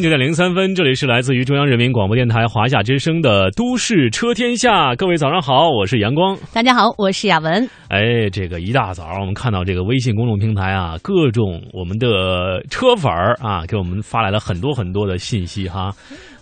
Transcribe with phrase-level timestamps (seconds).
[0.00, 4.92] 九点零三分，这里是来自于中央人民广播电台华夏之声的《都市车天下》。
[4.96, 6.36] 各位早上好，我是阳光。
[6.52, 7.66] 大家好，我是雅文。
[7.88, 15.90] 哎，这个一大早我们看到这个微信公众平台啊，各种我们的车粉儿啊，给我们发来了很多很多的信息哈。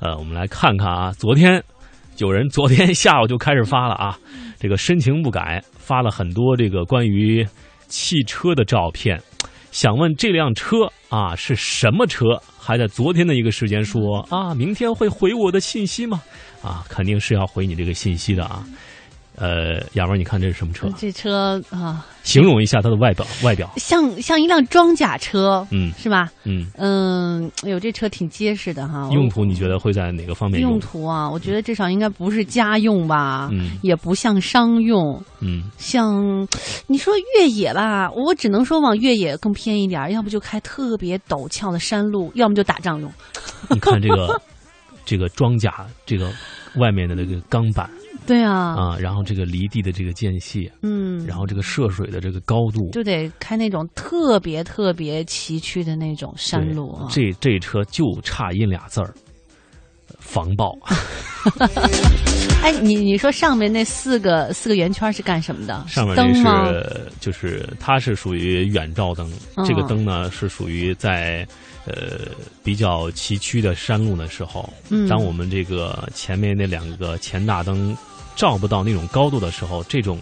[0.01, 1.63] 呃，我们来看看啊，昨天
[2.19, 4.19] 有人昨天下午就开始发了啊，
[4.59, 7.47] 这个深情不改，发了很多这个关于
[7.87, 9.21] 汽车的照片。
[9.75, 12.41] 想问这辆车啊是什么车？
[12.57, 16.23] 还在昨天的一个时间说啊，明天会回我的信息吗？
[16.63, 18.65] 啊，肯定是要回你这个信息的啊。
[19.37, 20.89] 呃，亚文，你看这是什么车？
[20.97, 26.31] 这车啊，形容一下它的外表，外表，像像一辆装甲车，嗯是吧？
[26.45, 29.09] 嗯，嗯，哎呦，这车挺结实的哈。
[29.13, 36.47] 用途你觉得会在哪个方面用途啊，我觉得至少应该不是家用吧，嗯也不像商用，嗯，像
[36.87, 43.13] 你说越野吧，我只能说往越野更偏一点，要不就开特别陡峭的山路，要么就打仗用。
[43.69, 44.41] 你看这个
[45.05, 46.31] 这个装甲，这个
[46.77, 47.91] 外面的那个钢板
[48.27, 57.09] 对啊，啊，然后这个离地的这个间隙，嗯，然后这个涉水的这个高度，就得开那种特别特别崎岖的那种山路啊。
[57.11, 59.15] 这这车就差印俩字儿，
[60.19, 60.75] 防爆。
[62.63, 65.85] 哎，你你说上面那四个四个圆圈是干什么的？
[65.87, 66.25] 上面这？
[66.33, 71.47] 是就是它是属于远照灯，嗯这个灯呢是属于在
[71.85, 72.21] 呃
[72.63, 77.95] 比较崎岖的山路的时候，嗯当我们这个前面那两个前大灯
[78.37, 80.19] 照不到那种高度的时候，这种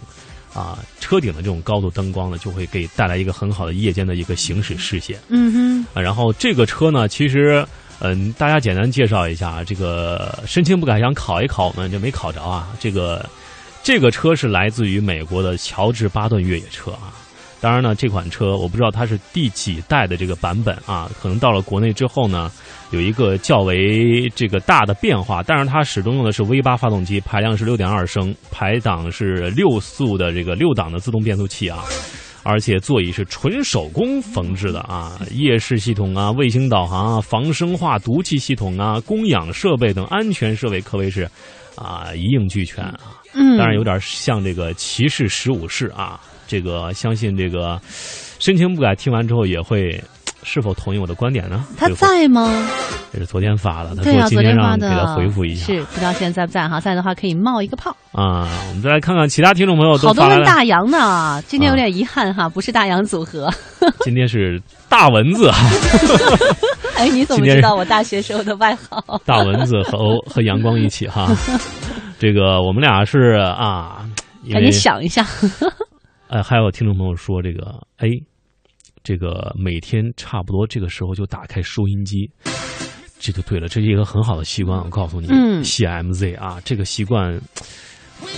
[0.53, 5.19] 啊车顶的这种高度灯光呢，就会给带来一个很好的夜间的一个行驶视线。
[5.29, 7.65] 嗯啊，然后这个车呢，其实，
[7.99, 12.69] 嗯，大家简单介绍一下，这个深情不敢想考一考我们，就没考着啊。
[12.79, 13.27] 这个
[13.81, 17.13] 这个车是来自于美国的乔治巴顿越野车啊。
[17.63, 22.51] 当然呢，这款车我不知道它是第几代的这个版本啊，可能到了国内之后呢，
[22.91, 31.85] 有一个较为这个大的变化，但是它始终用的是 V 八发动机，排量是六点二升，排档是六速的这个六档的自动变速器啊。
[32.45, 41.23] 而且座椅是纯手工缝制的啊，夜视系统啊、卫星导航啊、防生化毒气系统啊、供氧设备等安全设备可谓是
[41.77, 42.99] 啊一应俱全啊。
[43.33, 46.19] 嗯，当然有点像这个骑士十五式啊，
[46.53, 47.81] 这个相信这个
[48.37, 49.99] 深情不改听完之后也会
[50.43, 51.65] 是否同意我的观点呢？
[51.75, 52.47] 他在吗？
[53.11, 54.87] 这是昨天发的，他说今昨天发的。
[54.87, 56.79] 给他回复一下是不知道现在在不在哈？
[56.79, 57.89] 在的话可以冒一个泡。
[58.11, 58.47] 啊。
[58.69, 63.51] 我们再来看看其他听众朋友都好多发来了，问大洋呢，今天有点遗憾哈，不是大洋组合。
[64.05, 65.57] 今天是大蚊子啊。
[66.97, 69.01] 哎，你怎么知道我大学时候的外号？
[69.25, 71.27] 大蚊子和欧和阳光一起哈，
[72.19, 74.05] 这个我们俩是啊，
[74.51, 75.25] 赶紧想一下。
[76.33, 78.09] 呃，还有听众朋友说这个，哎，
[79.03, 82.27] 这个每天差不多这个时候就打开收音机，
[83.19, 84.79] 这就对了，这是一个很好的习惯。
[84.79, 87.39] 我告诉你，嗯，C M Z 啊，这个习惯，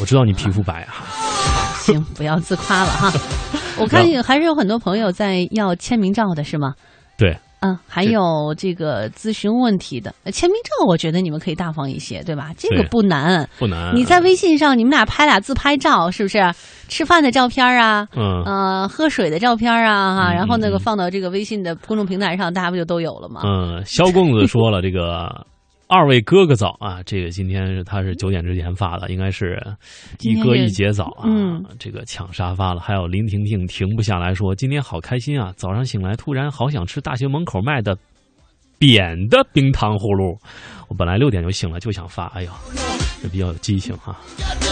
[0.01, 1.07] 我知道你皮肤白啊，
[1.79, 3.13] 行，不要自夸了哈。
[3.79, 6.73] 我看有还是有很多朋友在要签名照的是吗？
[7.17, 7.37] 对，
[7.71, 12.51] 嗯，还有这个咨询问题的呃签名照，我觉得你们可以大方一些，对吧？
[12.57, 13.47] 这个不难。
[13.57, 13.95] 不难。
[13.95, 16.53] 你在微信上，你们俩拍俩自拍照，是不是？
[16.87, 23.41] 吃饭的照片啊，嗯呃，喝水的照片啊，哈，嗯然后那个嗯放到这个微信的公众平台上，大家不就都有了吗？
[23.43, 25.45] 嗯，萧公子说了，这个
[25.87, 29.61] 二位哥哥早啊，这个今天是他是九点之前发的，应该是
[30.21, 32.79] 一哥一姐早啊，嗯这个抢沙发了。
[32.79, 37.95] 还有林婷婷停不下来说，今天好开心啊，早上醒来突然好想吃大学门口卖的
[38.79, 40.37] 扁的冰糖葫芦。
[40.87, 42.51] 我本来六点就醒了，就想发，哎呦，
[43.21, 44.15] 这比较有激情哈。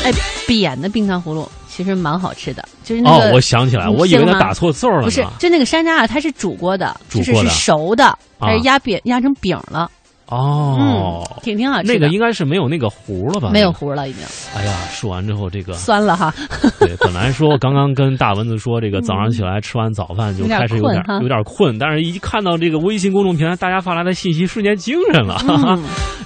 [0.04, 0.12] 哎，
[0.48, 5.04] 扁的冰糖葫芦其实蛮好吃的，就是那个，哦我想起来，我以为他打错字儿了。
[5.04, 9.90] 不是，就那个山楂啊，它是煮过的，就是熟的，它是啊压扁压成饼了，
[10.34, 11.94] 哦嗯，，挺挺好吃的。
[11.94, 13.50] 那个应该是没有那个糊了吧？
[13.52, 13.72] 没有。
[13.72, 14.24] 糊了，已经
[14.56, 16.34] 哎呀，说完之后这个酸了哈。
[16.80, 25.80] 对，本来说刚刚跟大蚊子说，这个早上起来吃完早饭就开始有点有点困，但是一看到这个微信公众平台大家发来的信息，瞬间精神了，哈哈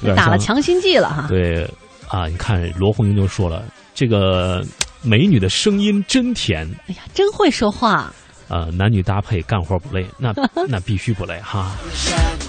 [0.04, 1.25] 嗯， 打了强心剂了哈。
[1.27, 1.63] 对
[2.09, 3.63] 啊，你看罗红英就说了，
[3.94, 4.63] 这个
[5.04, 8.12] 美女的声音真甜，哎呀，真会说话。
[8.49, 10.33] 呃，男女搭配干活不累，那
[10.69, 11.75] 那必须不累哈。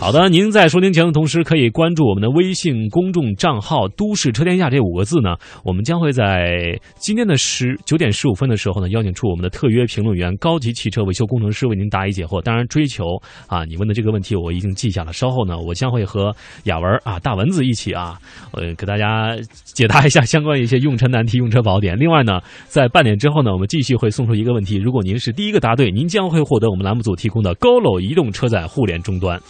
[0.00, 5.35] 好的，您在收听节目的同时，可以关注我们的微信公众账号“都市车天下”这五个字呢。
[5.65, 12.41] 我们将会在今天的十九点十五分的时候呢，邀请出我们的特约评论员、高级汽车维修工程师为您答疑解惑。
[12.41, 13.05] 当然，追求
[13.49, 15.12] 啊，你问的这个问题我已经记下了。
[15.12, 16.35] 稍后呢，我将会和
[16.65, 18.17] 雅文啊、大蚊子一起啊，
[18.53, 21.99] 呃，给大家解答一下相关一些用车难题、用车宝典。
[21.99, 29.40] 另外呢，在半点之后呢，我们继续会送出一个问题，如果您是第一个答对，您将会获得我们栏目组提供的 GoLo 移动车载互联终端。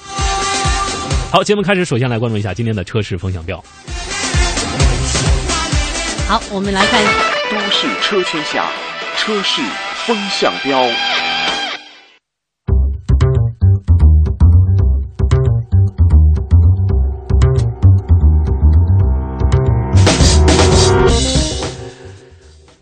[1.31, 3.62] 好，节目开始，首先来关注一下今天的车市风向标。
[6.26, 7.02] 好，我们来看
[7.50, 8.70] 都市车圈下，
[9.17, 9.62] 车市
[10.06, 10.79] 风向标。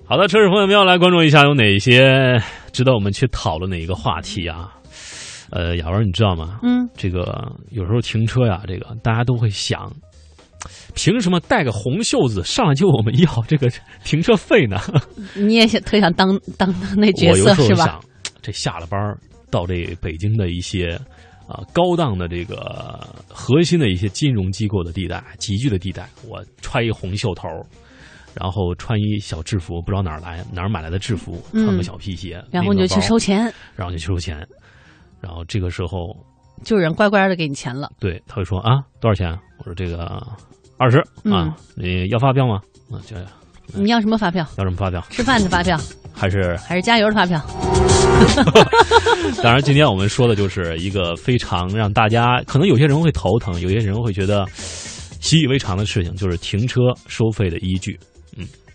[0.09, 2.41] 好的，车市风向标来关注一下有哪些
[2.77, 4.71] 值得我们去讨论的一个话题啊？
[5.49, 6.61] 呃，雅文，你知道吗？
[6.63, 9.91] 嗯，这个有时候停车呀，这个大家都会想，
[10.95, 13.73] 凭什么带个红袖子上来就我们要这个
[14.05, 14.79] 停车费呢？
[15.35, 17.55] 你也想特想当当当那角色是吧？
[17.55, 18.05] 时候想，
[18.43, 19.19] 这下了班儿
[19.51, 21.01] 到这北京的一些
[21.49, 27.65] 啊、高档的这个核心的一些金融机构的地带、集聚的地带，我揣一红袖头儿，
[28.39, 34.47] 然后穿一小制服，不知道哪儿来哪儿买来的制服，嗯穿个小皮鞋，然后你就去收钱，然后就去收钱，
[35.21, 36.15] 然后这个时候
[36.63, 37.91] 就有人乖乖的给你钱了。
[37.99, 39.37] 对他会说啊多少钱？
[39.59, 40.23] 我说这个
[40.77, 42.61] 二十嗯啊，你要发票吗？
[42.91, 43.17] 啊，就
[43.75, 44.47] 你要什么发票？
[44.59, 45.03] 要什么发票？
[45.11, 45.79] 吃饭的发票
[46.15, 47.41] 还是还是加油的发票？
[49.43, 57.99] 当然，今天我们说的就是一个非常让大家可能有些人会头疼，有些人会觉得习以为常的事情，就是停车收费的依据。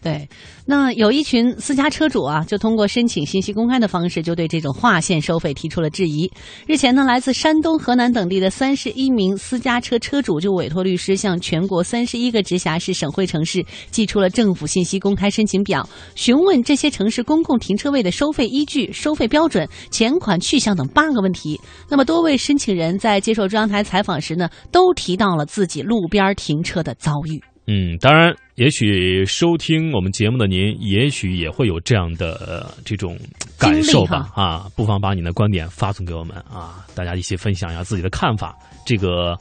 [0.01, 0.27] 对，
[0.65, 6.27] 那有一群私家车主啊，就通过申请信息公开的方式，就对这种划线收费提出了质疑。
[6.65, 21.61] 日前呢，来自山东、河南等地的三十一名私家车车主就委托律师向全国三十一个直辖市、省会城市寄出了政府信息公开申请表，询问这些城市公共停车位的收费依据、收费标准、钱款去向等八个问题。
[21.87, 27.50] 那么多位申请人在接受中央台采访时呢，都提到了自己路边停车的遭遇。
[27.67, 33.17] 嗯，当然，也许收听我们节目的您，也许也会有这样的、呃、这种
[33.57, 38.57] 感受吧啊，不妨把你的观点发送给我们啊，大家一起分享一下自己的看法。
[38.85, 39.37] 这个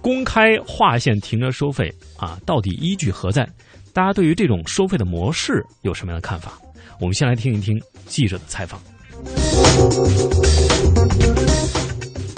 [0.00, 3.46] 公开划线停车收费啊，到底依据何在？
[3.92, 6.52] 大家对于这种收费的模式有什么样的看法？
[7.00, 8.80] 我们先来听一听记者的采访。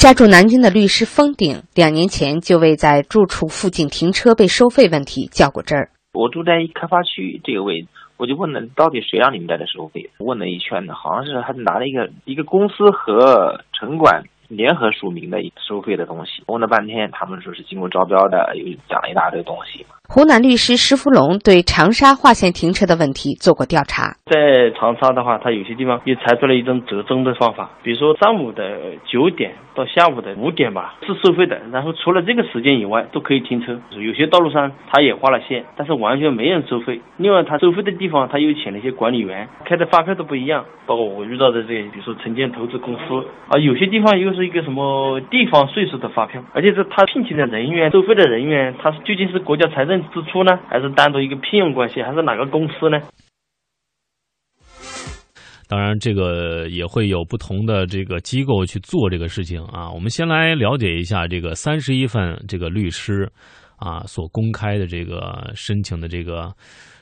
[0.07, 5.91] 家住南京的律师封顶，两年前就为在住处附近停车被收费问题较过真儿。
[6.13, 10.09] 我住在开发区这个位置，我就问了，到底谁让你们在这收费？
[10.19, 16.45] 问了一圈呢，好像是还拿了一个一个公司和城管联合署名的收费的东西。
[16.47, 19.85] 问了半天，他们说是经过招标的，又讲了一大堆东西。
[20.09, 24.15] 湖南律师石福龙对长沙划线停车的问题做过调查。
[24.27, 33.79] 在长沙的话，它有些地方也采取了一种折中的方法，比如说上午的九点到下午的五点吧是收费的，然后除了这个时间以外都可以停车。
[33.99, 37.01] 有些道路上它也划了线，但是完全没人收费。
[37.17, 40.65] 另外，它收费的地方它又请了一些管理员，开的发票都不一样。
[40.87, 43.01] 包括我遇到的这些，比如说城建投资公司
[43.49, 52.99] 啊，有些地方又是一个什么地方税收的发票，而且是他聘请的人员收费的人员，他究竟是国家财政支出呢，还是单独一个聘用关系，还是哪个公司呢？
[55.69, 59.91] 当然，这个也会有不同的这个机构去做这个事情啊。
[59.91, 63.29] 我们先来了解一下这个三十一份这个律师
[63.77, 66.53] 啊所公开的这个申请的这个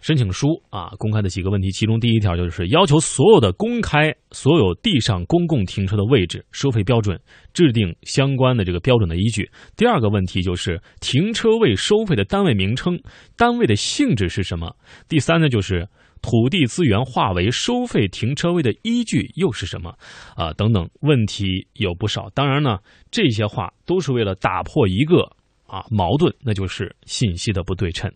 [0.01, 1.71] 申请书啊，公开的几个问题。
[1.71, 7.21] 其中第一条就是要求所有的公开所有地上公共停车的位置收费标准，
[7.53, 9.51] 制定相关的这个标准的依据。
[9.77, 13.01] 第二个问题就是停车位收费的单位名称，
[13.37, 14.77] 单位的性质是什么？
[15.09, 15.89] 第三呢就是。
[16.27, 19.95] 土地资源划为收费停车位的依据又是什么？
[20.37, 22.31] 啊，等等问题有不少。
[22.35, 22.79] 当然呢，
[23.11, 25.37] 这些话都是为了打破一个
[25.75, 28.13] 啊矛盾，那就是信息的不对称。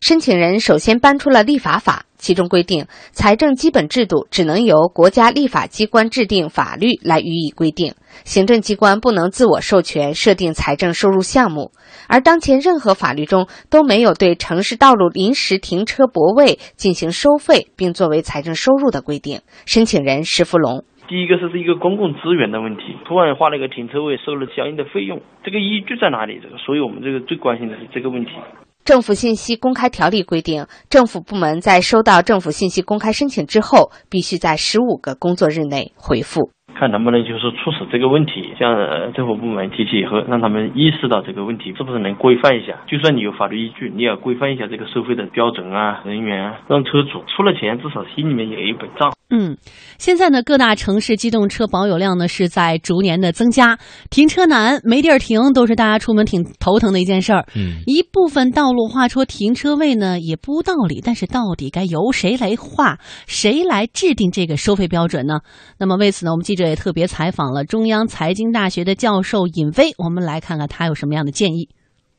[0.00, 7.94] 申请人首先搬出了立法法，其中规定，财政基本制度只能由国家立法机关制定法律来予以规定，
[8.24, 11.70] 行政机关不能自我授权设定财政收入项目。
[12.08, 19.40] 而当前任何法律中都没有对城市道路临时停车泊位进行收费并作为财政收入的规定。
[19.66, 20.84] 申请人石福龙。
[21.12, 26.40] 第一个是是一个公共资源的问题，突然划了一个停车位，收了相应的费用，这个依据在哪里？
[26.42, 28.30] 这个，所以我们这个最关心的是这个问题。
[28.82, 36.50] 政府信息公开条例规定，政府部门在收到政府信息公开申请之后，必须在十五个工作日内回复。
[36.78, 42.80] 看能不能就是促使这个问题向呃政府部门提起以后，让他们意识到这个问题是不是能规范一下。
[42.88, 49.12] 就算你有法律依据，你也要规范一下这个收费的标准啊、人员啊，让车主出了钱至少心里面也有一本账。
[49.34, 49.56] 嗯，
[49.98, 53.78] 现在呢，各大城市机动车保有量呢是在逐年的增加，
[54.10, 57.46] 停车难、没地儿停，都是大家出门挺头疼的一件事儿。
[57.56, 65.40] 嗯，一部分道路划出停车位呢也不无道理，但是到底该由谁来划，谁来制定这个收费标准呢？
[65.78, 71.64] 那么为此呢，我们记者也特别采访了中央财经大学的教授尹飞，我们来看看他有什么样的建议。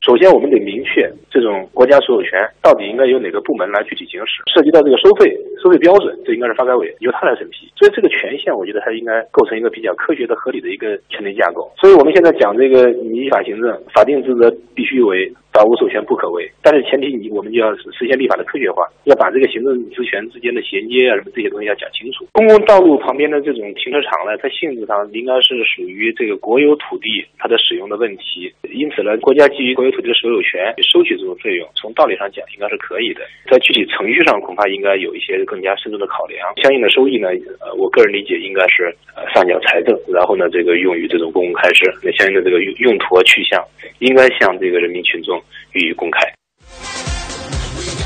[0.02, 4.42] 首先，我们得明确这种国家所有权到底应该由哪个部门来具体行使。
[4.50, 5.30] 涉及到这个收费、
[5.62, 7.70] 收费标准，这应该是发改委由他来审批。
[7.78, 11.70] 所以这个权限，我觉得它应该构成一个比较科学的、合理的一个权力架构。
[11.78, 16.50] 所以我们现在讲这个，你依法行政，法定职责必须为，道无授权不可为。
[16.60, 22.26] 但是前提你我们就要实现立法的科学化，要把这个行政职权之间的衔接啊什么这些东西要讲清楚。
[22.32, 33.22] 公共道路旁边的这种停车场呢，它性质上应该是属于这个国有土地它的使用的问题，因此呢，国家基于国有土地的所有权收取这种费用，从道理上讲应该是可以的。
[33.46, 36.40] 在具体程序上恐怕应该有一些更加慎重的考量。
[36.62, 37.28] 相应的收益呢，
[37.60, 43.62] 呃，我个人理解应该是呃上缴财政，然后呢，这个用于这种公共开支，那相应的这个用途和去向
[44.00, 45.40] 应该向这个人民群众
[45.72, 46.20] 予以公开。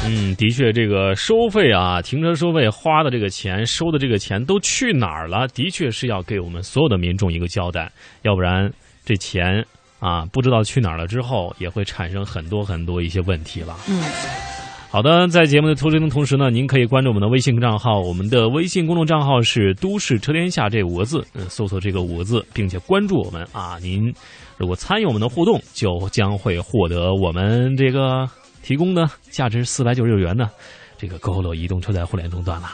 [0.06, 5.46] 嗯，的确，这个收费啊，停车收费花的这个钱，收的这个钱都去哪儿了？
[5.48, 7.90] 的确是要给我们所有的民众一个交代，
[8.22, 8.72] 要不然
[9.04, 9.62] 这钱
[10.00, 13.76] 啊不知道去哪儿了之后，也会产生很多很多一些问题了。
[13.88, 14.00] 嗯。
[14.90, 23.76] 好的，在节目的收听的同时呢，您可以关注我们的微信账号，我们的微信公众账号是“都市车天下”这五个字，嗯，搜索这个五个字，并且关注我们啊。
[23.82, 24.10] 您
[24.56, 28.26] 如果参与我们的互动，就将会获得我们这个
[28.62, 30.48] 提供的价值四百九十九元的
[30.96, 32.68] 这个 GoGo 移动车载互联终端了。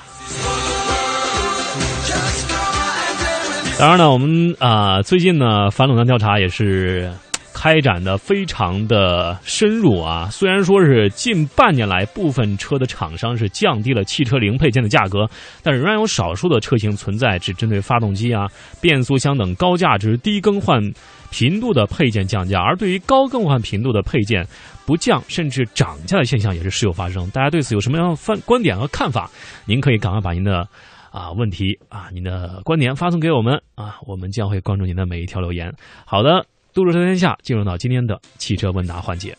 [3.77, 7.13] 当然呢，我们啊、最近呢反垄断调查也是
[7.65, 10.29] 开展的非常的深入啊。
[10.31, 15.27] 虽然说是近半年来部分车的厂商是降低了汽车零配件的价格，
[15.63, 18.47] 但仍然有少数的车型存在只针对发动机啊、
[18.83, 20.79] 变速箱等高价值、低更换
[21.31, 24.47] 频度的配件降价，而对于高更换频度的配件
[24.85, 27.31] 不降甚至涨价的现象也是时有发生。
[27.31, 29.31] 大家对此有什么样的观观点和看法？
[29.65, 30.69] 您可以赶快把您的。
[31.15, 35.73] 啊，问题啊，您的观点发送给我们啊，我们将会关注您的每一条 留言。
[36.05, 39.33] 好的，都市车天下进入到今天的汽车问答环节。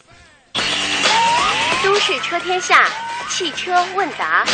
[1.83, 2.85] 都市车天下
[3.27, 4.45] 汽车问答，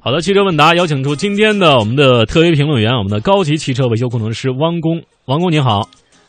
[0.00, 5.00] 好的，汽车问答邀请出今天的我们的特约评论员，我们的高级汽车维修工程师汪工。
[5.26, 5.88] 汪工您好，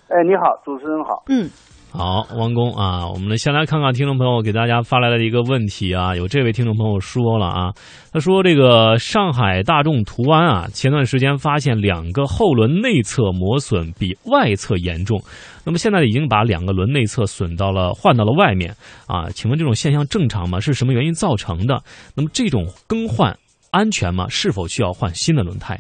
[0.10, 1.24] 哎，你好，主持人好。
[1.30, 1.50] 嗯，
[1.96, 7.72] 好，汪工啊，我们先来看看听众朋友给大家发来的一个问题啊，有这位听众朋友说了啊，
[8.12, 15.22] 他说这个上海大众途安啊，前段时间发现两个后轮内侧磨损比外侧严重，
[15.64, 20.60] 那么现在已经把两个轮内侧损到了换到了外面啊，请问这种现象正常吗？
[20.60, 21.80] 是什么原因造成的？
[22.16, 23.38] 那么这种更换
[23.70, 24.26] 安全吗？
[24.30, 25.78] 是否需要换新的轮胎？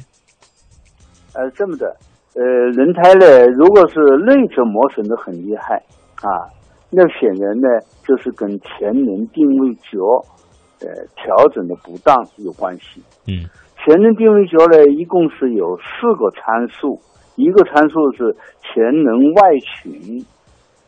[1.33, 1.87] 呃，这么的，
[2.35, 2.43] 呃，
[2.75, 3.95] 轮胎呢，如果是
[4.27, 5.81] 内侧磨损的很厉害
[6.23, 6.47] 啊，
[6.89, 7.67] 那显然呢，
[8.07, 9.99] 就是跟前轮定位角
[10.79, 13.03] 呃调整的不当有关系。
[13.27, 13.43] 嗯，
[13.83, 16.99] 前轮定位角呢，一共是有四个参数，
[17.35, 20.25] 一个参数是前轮外倾，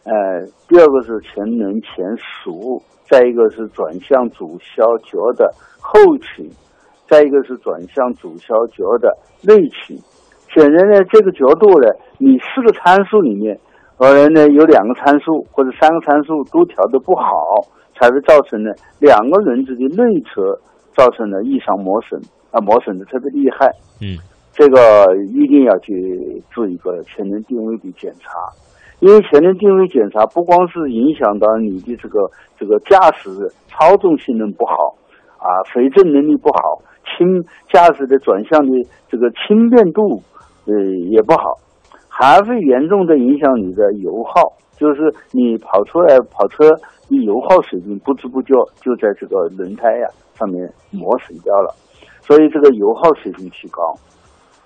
[0.06, 6.50] 呃，第二个是前轮前束，再一个是转向主销角的后倾，
[7.08, 9.98] 再一个是转向主销角的内倾。
[10.54, 13.60] 显然呢，这个角度呢，你四个参数里面，
[13.98, 17.24] 可能呢有两个参数或者三个参数都调得不好，
[17.96, 20.60] 才会造成呢两个轮子的内侧
[20.94, 22.20] 造成了异常磨损
[22.52, 23.72] 啊，磨损的特别厉害。
[24.02, 24.20] 嗯，
[24.52, 28.32] 这个一定要去做一个前轮定位的检查，
[29.00, 32.20] 因为前轮定位检查不光是影响到你的这个
[32.60, 33.30] 这个驾驶
[33.68, 34.96] 操纵性能不好
[35.40, 36.84] 啊，回正能力不好，
[37.16, 38.72] 轻驾驶的转向的
[39.10, 40.22] 这个轻便度
[40.68, 40.74] 呃
[41.12, 41.56] 也不好，
[42.18, 46.72] 还会严重的影响你的油耗，就是你跑出来跑车，
[47.10, 51.76] 你油耗水平不知不觉就在这个轮胎呀、上面磨损掉了，
[52.22, 53.82] 所以这个油耗水平提高。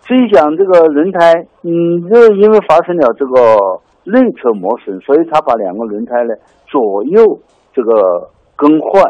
[0.03, 3.58] 至于讲这个轮胎，嗯，这因为发生了这个
[4.06, 6.36] 内侧磨损，所以他把两个轮胎呢
[6.68, 7.39] 左右
[7.74, 9.03] 这个更换，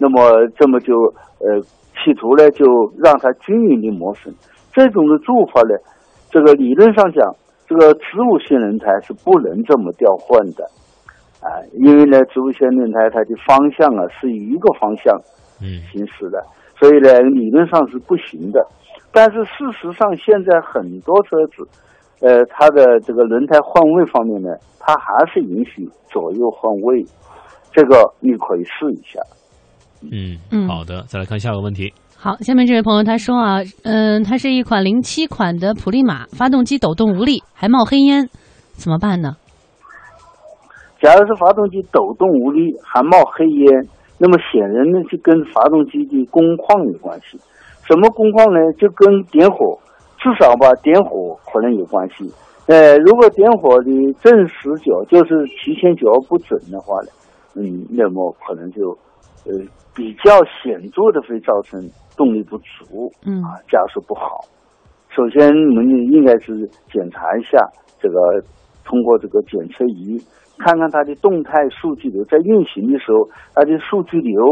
[0.00, 0.94] 那么这么就
[1.38, 1.62] 呃
[1.94, 2.66] 企图呢就
[2.98, 4.34] 让它均匀的磨损。
[4.72, 5.78] 这种的做法呢，
[6.30, 7.34] 这个理论上讲，
[7.66, 10.64] 这个植物性轮胎是不能这么调换的，
[11.40, 15.18] 啊，因为呢植物性轮胎它的方向啊是一个方向
[15.60, 16.44] 嗯行驶的，
[16.78, 18.60] 所所以呢，理论上是不行的。
[19.10, 21.66] 但是事实上，现在很多车子，
[22.20, 27.02] 呃，它的这个轮胎换位方面呢，它还是允许左右换位，
[27.72, 29.18] 这个你可以试一下。
[30.02, 31.90] 嗯嗯好的，再来看下个问题。
[32.16, 38.28] 好，下面这位朋友他说啊，嗯、它是一款零七款的普利马，发动机抖动无力，还冒黑烟，
[38.72, 39.36] 怎么办呢？
[41.02, 43.68] 假如是发动机抖动无力，还冒黑烟，
[44.16, 47.38] 那么显然呢就跟发动机的工况有关系。
[47.86, 48.72] 什么工况呢？
[48.78, 49.78] 就跟点火，
[50.16, 52.32] 至少吧，点火可能有关系。
[52.66, 53.90] 呃，如果点火的
[54.22, 57.08] 正死角就是提前角不准的话呢，
[57.56, 58.96] 嗯，那么可能就
[59.44, 59.52] 呃
[59.94, 61.78] 比较显著的会造成
[62.16, 64.40] 动力不足，嗯啊，加速不好。
[65.10, 67.58] 首先，我们应该是检查一下
[68.00, 68.18] 这个，
[68.84, 70.20] 通过这个检测仪
[70.58, 74.42] 看看它的动态数据流，在运行的时候它的数据流，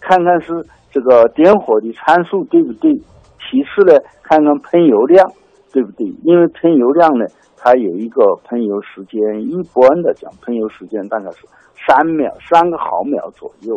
[0.00, 0.52] 看看是
[0.90, 2.92] 这个点火的参数对不对。
[3.40, 5.30] 其次呢，看看喷油量
[5.72, 7.26] 对不对，因为喷油量呢，
[7.56, 11.46] 它有一个喷油时间，一般的讲，喷油时间大概是
[11.86, 13.76] 三秒，三个毫秒左右。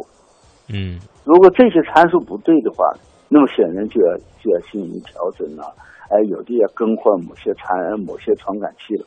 [0.73, 2.85] 嗯如果这些参数不对的话，
[3.27, 5.63] 那么显然就要就要进行调整了，
[6.09, 9.05] 哎，有的要更换某些传某些传感器了。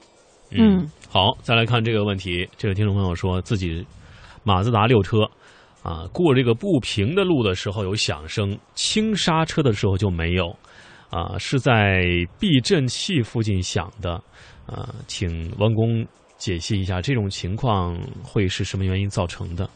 [0.50, 2.48] 嗯好，再来看这个问题。
[2.56, 3.86] 这位听众朋友说自己
[4.44, 5.18] 马自达六车
[5.82, 10.54] 啊，过这个不平的路的时候有响声，轻刹车的时候就没有
[11.10, 12.02] 啊，是在
[12.40, 14.14] 避震器附近响的
[14.66, 16.06] 啊，请王工
[16.36, 19.68] 解析一下这种情况会是什么原因造成的？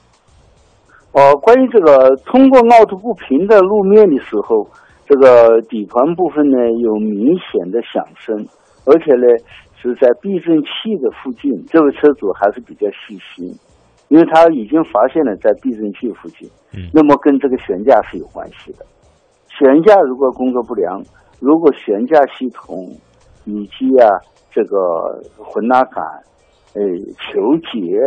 [1.12, 4.66] 呃，关于这个通过凹凸不平的路面的时候，
[5.07, 8.35] 这个底盘部分呢有明显的响声，
[8.87, 9.26] 而且呢
[9.76, 11.52] 是在避震器的附近。
[11.66, 13.52] 这位车主还是比较细心，
[14.09, 16.49] 因为他已经发现了在避震器附近。
[16.73, 18.87] 嗯那么跟这个悬架是有关系的。
[19.49, 21.02] 悬架如果工作不良，
[21.40, 22.88] 如果悬架系统
[23.45, 24.09] 以及啊
[24.50, 26.02] 这个混拉杆、
[26.73, 26.80] 呃
[27.21, 28.00] 球节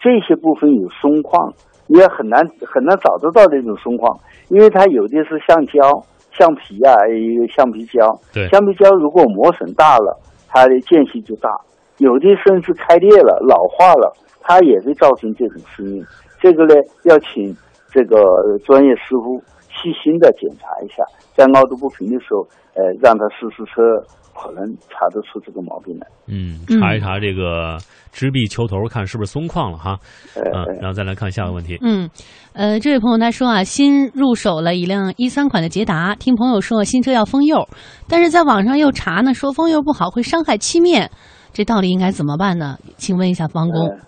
[0.00, 1.54] 这些部分有松旷，
[1.88, 4.16] 也很难很难找得到这种松旷，
[4.48, 5.80] 因为它有的是橡胶、
[6.32, 11.50] 橡皮啊，一个橡皮胶，对橡皮胶如果磨损大了，它的间隙就大；
[11.98, 16.04] 有的甚至开裂了、老化了，它也会造成这种声音。
[16.40, 16.74] 这个呢，
[17.04, 17.56] 要请
[17.90, 21.02] 这个呃专业师傅细心的检查一下，
[21.34, 23.82] 在凹凸不平的时候，呃，让他试试车，
[24.38, 26.06] 可能查得出这个毛病来。
[26.28, 27.76] 嗯，嗯查一查这个
[28.12, 29.98] 支臂球头，看是不是松旷了哈。
[30.36, 31.76] 呃，嗯，然后再来看下个问题。
[31.82, 32.08] 嗯，
[32.52, 37.68] 呃，这位朋友他说啊，新入手了一辆一三款的捷达，听朋友说新车要封釉，
[38.08, 41.10] 但是在网上又查呢，说封釉不好会伤害漆面，
[41.52, 42.76] 这到底应该怎么办呢？
[42.96, 43.88] 请问一下方工。
[43.88, 43.98] 呃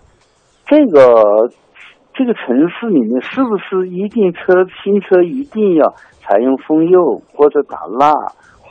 [0.71, 1.51] 这个
[2.15, 8.13] 这个城市里面是不是一定车新车一定要采用封釉或者打蜡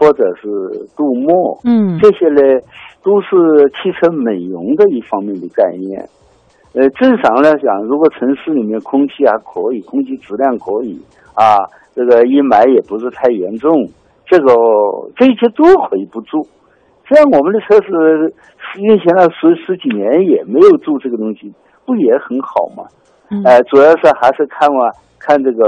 [0.00, 0.48] 或者是
[0.96, 1.60] 镀膜？
[1.66, 2.40] 嗯这些呢
[3.04, 6.08] 都是汽车美容的一方面的概念。
[6.72, 10.98] 呃，正常来讲，如果城市里面空气还可以，空气质量可以
[11.34, 11.58] 啊，
[11.94, 13.90] 这个阴霾也不是太严重，
[14.24, 14.54] 这个
[15.16, 16.46] 这些都可以不住。
[17.10, 18.32] 像我们的车是
[18.80, 21.52] 运行了十十几年也没有住这个东西，
[21.84, 22.88] 不也很好吗？
[23.44, 25.66] 哎呃，主要是还是看完看这个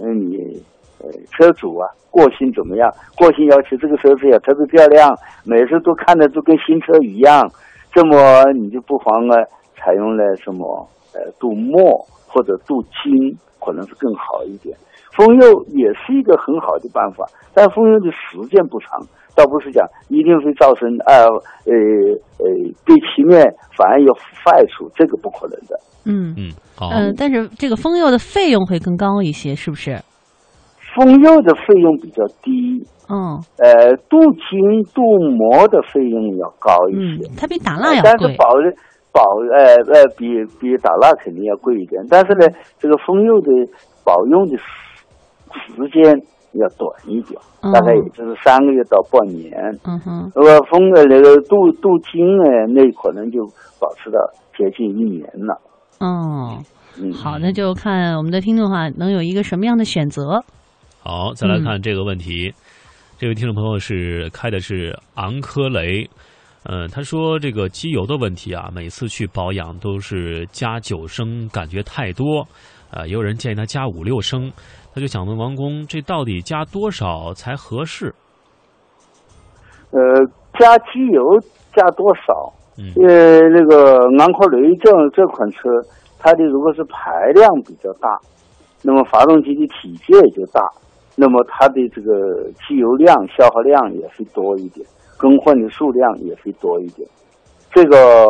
[0.00, 0.62] 呃你
[1.02, 5.08] 呃车主啊个性怎么样，个性要求这个车子要特别漂亮，
[5.44, 7.48] 每次都看着都跟新车一样，
[7.92, 9.34] 这么你就不妨呢
[9.76, 14.76] 采用了什么呃镀墨或者镀金，可能是更好一点。
[15.16, 19.00] 封釉也是一个很好的办法，但封釉的时间不长，
[19.34, 21.26] 倒不是讲一定会造成呃
[21.66, 21.74] 呃
[22.38, 22.46] 呃
[22.86, 23.42] 对漆面
[23.76, 25.78] 反而有坏处，这个不可能的。
[26.06, 26.88] 嗯嗯，好。
[26.90, 29.98] 嗯、但是这个封釉的费用会更高一些，是不是？
[30.94, 38.10] 封釉的费用比较低，嗯呃，镀金镀膜的费用要高一嗯些，，它比打蜡要贵。
[38.10, 38.44] 但是保
[39.12, 39.22] 保
[39.56, 40.26] 呃呃比
[40.60, 42.46] 比打蜡肯定要贵一点，但是呢，
[42.78, 43.48] 这个封釉的
[44.04, 44.64] 保用的时
[45.74, 46.02] 时间
[46.52, 49.52] 要短一点，嗯大概也就是三个月到半年。
[49.86, 53.44] 嗯哼，如果封的那个镀镀金呢，那可能就
[53.80, 54.18] 保持到
[54.56, 55.60] 接近一年了。
[56.00, 56.58] 哦，
[57.00, 60.42] 嗯，好，那就看我们的听众哈能有一个什么样的选择。
[61.02, 62.52] 好，再来看这个问题。
[63.18, 66.08] 这位听众朋友是开的是昂科雷，
[66.64, 72.46] 嗯、他说这个机油的问题啊，每次去保养都是加九升，感觉太多，
[72.90, 74.52] 呃，也有人建议他加五六升，
[74.94, 78.14] 他就想问王工，这到底加多少才合适？
[79.90, 80.00] 呃，
[80.58, 81.40] 加机油
[81.74, 82.52] 加多少？
[82.78, 85.58] 嗯呃，那个昂科雷这这款车，
[86.18, 88.08] 它的如果是排量比较大，
[88.82, 90.60] 那么发动机的体积也就大，
[91.20, 94.86] 那么它的这个机油量消耗量也会多一点，
[95.18, 97.06] 更换的数量也会多一点。
[97.74, 98.26] 这个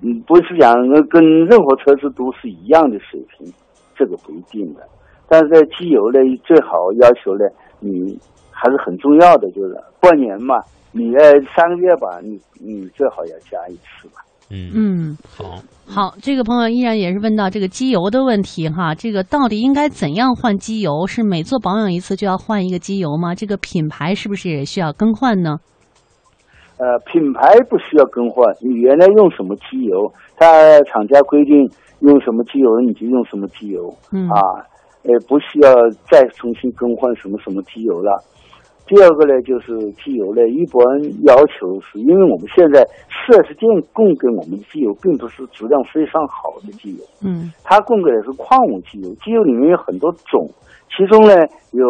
[0.00, 0.74] 嗯，不是讲
[1.10, 3.46] 跟任何车子都是一样的水平，
[3.94, 4.80] 这个不一定的。
[5.28, 7.44] 但是在机油呢，最好要求呢，
[7.80, 8.18] 你
[8.50, 10.56] 还是很重要的，就是过年嘛，
[10.90, 14.24] 你呃三个月吧，你你最好要加一次吧。
[14.54, 21.06] 嗯嗯，好，好，这个朋友依然也是问到这个机油的问题哈，这个到底应该怎样换机油？
[21.06, 23.34] 是每做保养一次就要换一个机油吗？
[23.34, 25.56] 这个品牌是不是也需要更换呢？
[26.76, 30.46] 呃，品牌不需要更换，你原来用什么机油，它
[30.82, 31.54] 厂家规定
[32.00, 34.36] 用什么机油你就用什么机油，嗯啊，
[35.04, 35.72] 呃，不需要
[36.10, 38.22] 再重新更换什么什么机油了。
[38.92, 40.84] 第二个呢，就是机油呢，一般
[41.24, 50.44] 要求是因为我们现在四 S 店供给我们的机油并不是质量非常好的机油，嗯它供给的是矿物机油，机油里面有很多种，
[50.92, 51.32] 其中呢
[51.72, 51.88] 有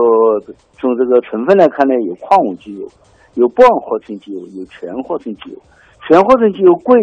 [0.79, 2.87] 从这个成分来看呢，有矿物机油，
[3.35, 5.59] 有半合成机油，有全合成机油。
[6.07, 6.95] 全合成机油贵，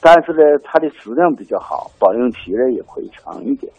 [0.00, 3.70] 但是呢它的质量比较好，保用期呢也可以长一点。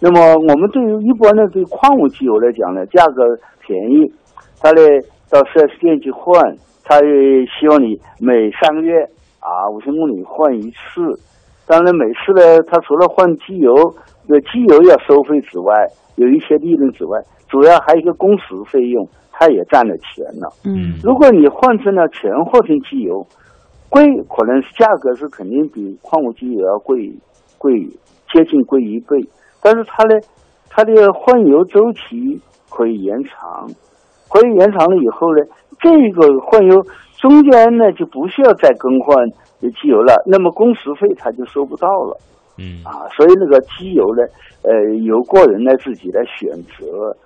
[0.00, 3.22] 那么我们对于一般的对矿物机油来讲呢，价格
[3.60, 4.10] 便宜，
[4.62, 4.80] 它呢
[5.28, 9.02] 到四 S 店去换，他也希望你每三个月
[9.40, 11.18] 啊五千公里换一次。
[11.66, 13.74] 当然每次呢，他除了换机油，
[14.28, 15.74] 呃机油要收费之外，
[16.16, 20.52] 有一些利润之外，主要还有一个工时费用，他也占了钱了。
[20.64, 23.26] 嗯如果你换成了全合成机油，
[23.88, 27.12] 贵可能是价格是肯定比矿物机油要贵
[27.58, 27.72] 贵
[28.32, 29.26] 接近贵一倍，
[29.62, 30.20] 但是它呢，
[30.68, 33.68] 它的换油周期可以延长，
[34.32, 35.44] 可以延长了以后呢，
[35.78, 36.82] 这个换油
[37.20, 39.28] 中间呢就不需要再更换
[39.60, 42.16] 机油了，那么工时费他就收不到了。
[42.58, 44.22] 嗯啊，所以那个机油呢，
[44.62, 47.16] 呃，由个人来自己来选择。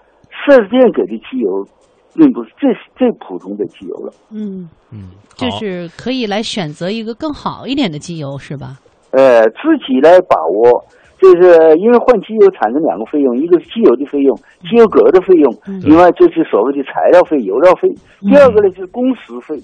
[0.44, 1.66] 四 S 店给的机油，
[2.14, 4.12] 并不是最最普通的机油了。
[4.30, 8.78] 嗯，嗯，就是可以来选择一个更好一点的机油，是吧？
[9.12, 10.84] 呃，自己来把握，
[11.18, 14.36] 就是因为换机油产生两个费用，一个是机油的费用，
[14.68, 17.88] 机油格的费用，嗯另外就是所谓的材料费、油料费。
[18.20, 19.56] 第二个呢就是工时费，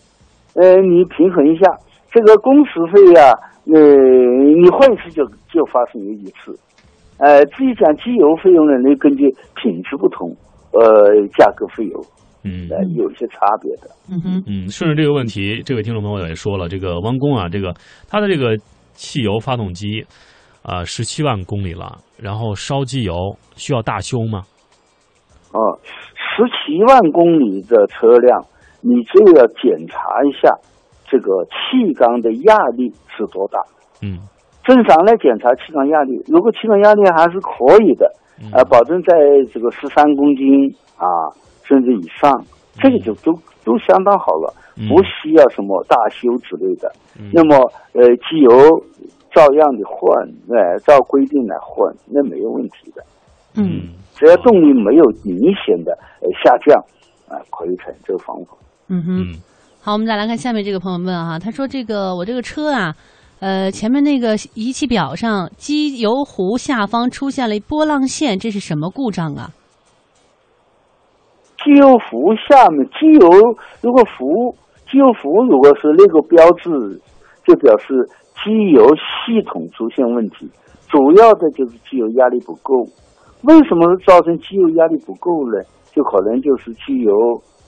[0.55, 1.67] 呃，你平衡一下
[2.11, 3.33] 这个工时费呀、
[3.67, 3.79] 呃，
[4.61, 6.57] 你换一次就就发生一次。
[7.19, 10.35] 呃，至于讲机油费用呢，那根据品质不同，
[10.73, 12.01] 呃，价格会有
[12.43, 13.89] 嗯呃有一些差别的。
[14.11, 17.73] 嗯哼，嗯，顺着这个问题，这位听众朋友也说了，这个汪工啊，这个
[18.09, 18.57] 他的这个
[18.95, 20.05] 汽油发动机
[20.63, 24.43] 啊，十七万公里了，然后烧机油需要大修吗？
[25.53, 25.79] 哦，
[26.15, 28.45] 十七万公里的车辆，
[28.81, 30.49] 你就要检查一下
[31.11, 33.59] 这个气缸的压力是多大。
[34.01, 34.19] 嗯
[34.65, 38.15] 正常来检查气缸压力，如果气缸压力还是可以的，
[38.53, 39.13] 呃，保证在
[39.53, 41.05] 这个十三公斤啊，
[41.65, 42.31] 甚至以上，
[42.81, 43.33] 这个就都
[43.65, 46.93] 都相当好了，嗯不需要什么大修之类的。
[47.19, 47.57] 嗯那么，
[47.93, 48.51] 呃，机油
[49.35, 53.03] 照样的换，哎、照规定来换，那没有问题的。
[53.55, 56.79] 嗯只要动力没有明显的呃下降，
[57.29, 58.57] 啊、可以采用这个方法。
[58.89, 59.21] 嗯哼。
[59.23, 59.35] 嗯
[59.85, 62.95] 好，我们再来看下面这个朋友问哈，他说这个我这个车啊，
[63.41, 69.51] 呃，前面那个仪器表上机油壶下方出现了波浪线，这是什么故障啊？
[71.65, 73.29] 机油壶下面，机油
[73.81, 74.55] 如果壶
[74.89, 77.01] 机油壶如果是那个标志，
[77.45, 78.09] 就表示
[78.45, 80.51] 机油系统出现问题，
[80.89, 82.85] 主要的就是机油压力不够。
[83.43, 85.63] 为什么造成机油压力不够呢？
[85.93, 87.13] 就可能就是机油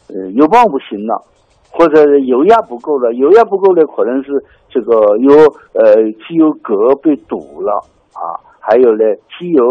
[0.08, 1.22] 呃油泵不行了，
[1.70, 3.12] 或者油压不够了。
[3.14, 4.30] 油压不够呢，可能是
[4.68, 5.32] 这个油
[5.74, 5.94] 呃
[6.26, 7.72] 机油格被堵了
[8.14, 9.04] 啊，还有呢
[9.38, 9.64] 机油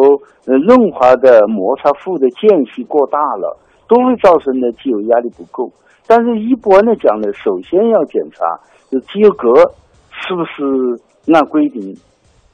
[0.46, 3.60] 呃润滑的摩擦副的间隙过大了。
[3.86, 5.70] 都会造成呢机油压力不够。
[6.08, 8.44] 但是一般来讲呢，首先要检查
[8.90, 9.54] 就机油格
[10.14, 11.82] 是不是按规定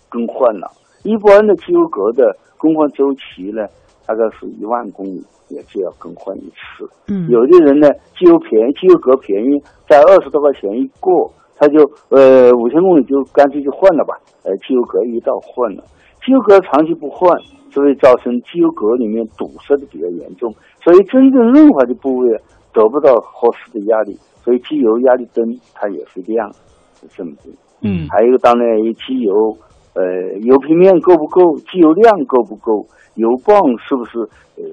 [0.08, 0.72] 更换了。
[1.04, 3.68] 一般的机油格的更换周期呢，
[4.08, 6.88] 大概是一万公里，也就要更换一次。
[7.08, 11.10] 嗯有的人呢，机油便宜，机油格便宜，在二十多块钱一个，
[11.56, 15.84] 他就呃五千公里就干脆就换了吧，呃机油格一道换了。
[16.26, 17.32] 机油格长期不换，
[17.72, 22.30] 就会造成机油格里面堵塞的比较严重，所以真正润滑的部位
[22.74, 26.79] 得不到合适的压力，所以机油压力灯它也会亮，是这
[27.26, 27.50] 么的。
[27.82, 29.34] 嗯还有当然机油，
[29.94, 30.04] 呃，
[30.42, 32.86] 油平面够不够，机油量够不够，
[33.16, 34.20] 油泵是不是
[34.58, 34.64] 呃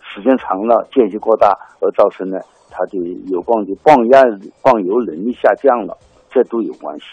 [0.00, 1.48] 时间长了间隙过大
[1.80, 2.38] 而造成呢
[2.70, 2.98] 它的
[3.30, 4.22] 油泵的泵压
[4.62, 5.96] 泵油能力下降了，
[6.30, 7.04] 这都有关系。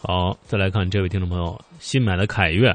[0.00, 2.68] 好，再来看这位听众朋友新买的凯越，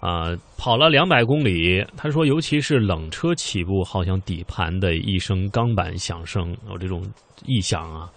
[0.00, 7.02] 啊、跑了两百公里，他说，尤其是冷车起步，好像底盘的一声钢板响声，有这种
[7.46, 8.10] 异响啊。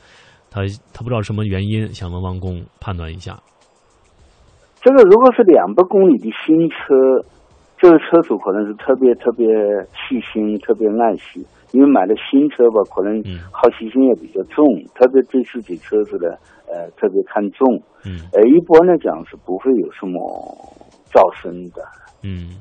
[0.51, 0.61] 他
[0.93, 3.37] 他不知道什么原因，想问王工判断一下。
[4.81, 6.75] 这个如果是两百公里的新车，
[7.77, 9.45] 这个车主可能是特别特别
[9.93, 16.29] 细心、特别爱惜，因为买了新车吧，可能好奇心也比较重，特别对自己车子的
[16.67, 17.67] 呃特别看重。
[18.05, 20.15] 嗯，呃，一般来讲是不会有什么
[21.11, 21.83] 噪声的。
[22.23, 22.55] 嗯，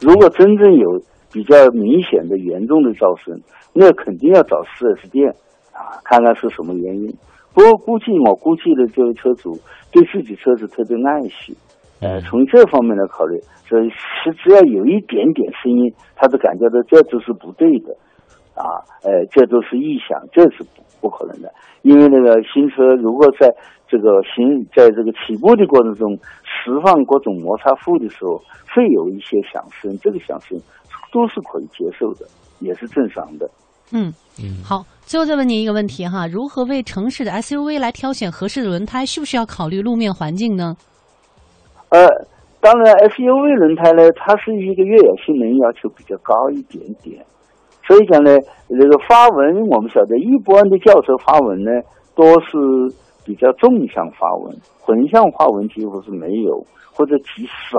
[0.00, 1.00] 如果真正有
[1.32, 3.34] 比较明显的、严重的噪声，
[3.72, 5.26] 那肯定要找四 S 店
[5.72, 7.08] 啊，看看是什么原因。
[7.54, 9.58] 不过估计我估计的这位车主
[9.92, 11.56] 对自己车子特别爱惜，
[12.00, 13.38] 呃，从这方面来考虑，
[13.68, 17.92] 所以是只要有一点点声音，他都感觉到这都是不对的，
[18.54, 18.64] 啊，
[19.04, 21.52] 呃，这都是异响，这是不不可能的。
[21.82, 23.52] 因为那个新车如果在
[23.86, 28.40] 这个行在这个起步的过程中释放各种摩擦副的时候，
[28.72, 30.58] 会有一些响声，这个响声
[31.12, 32.24] 都是可以接受的，
[32.60, 33.50] 也是正常的。
[33.92, 39.04] 嗯嗯，好，最后再问您一个问题哈，如何为城市的 SUV 来挑选合适的轮胎？
[39.04, 40.74] 需不需要考虑路面环境呢？
[41.90, 42.08] 呃，
[42.60, 47.22] 当然，SUV 轮胎呢，它是一个越野性能要求比较高一点点，
[47.86, 48.34] 所以讲呢，
[48.68, 51.70] 这个花纹我们晓得，一般的轿车花纹呢
[52.14, 52.56] 都是
[53.26, 57.78] 比较纵向花纹，横向花纹几乎是没有或者极少。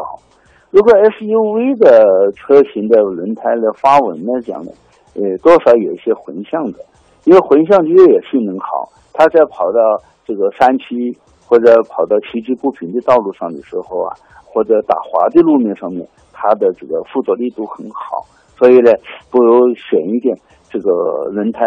[0.70, 4.72] 如果 SUV 的车型的轮胎的花纹来讲呢，
[5.16, 6.80] 呃，多少有一些横向的，
[7.26, 9.80] 因为横向的越野性能好，它在跑到
[10.26, 18.26] 这个山区或者跑到崎岖不平的道路上的时候啊，或者打滑的路面上面，它的这个附着力度很好，
[18.58, 18.92] 所以呢，
[19.30, 20.36] 不如选一点
[20.70, 21.62] 这个轮胎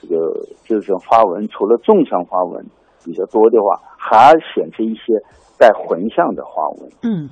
[0.00, 0.16] 这个
[0.64, 2.64] 就是花纹，除了纵向花纹
[3.04, 5.18] 比较多的话，还选择一些
[5.58, 6.90] 带横向的花纹。
[7.02, 7.28] 嗯。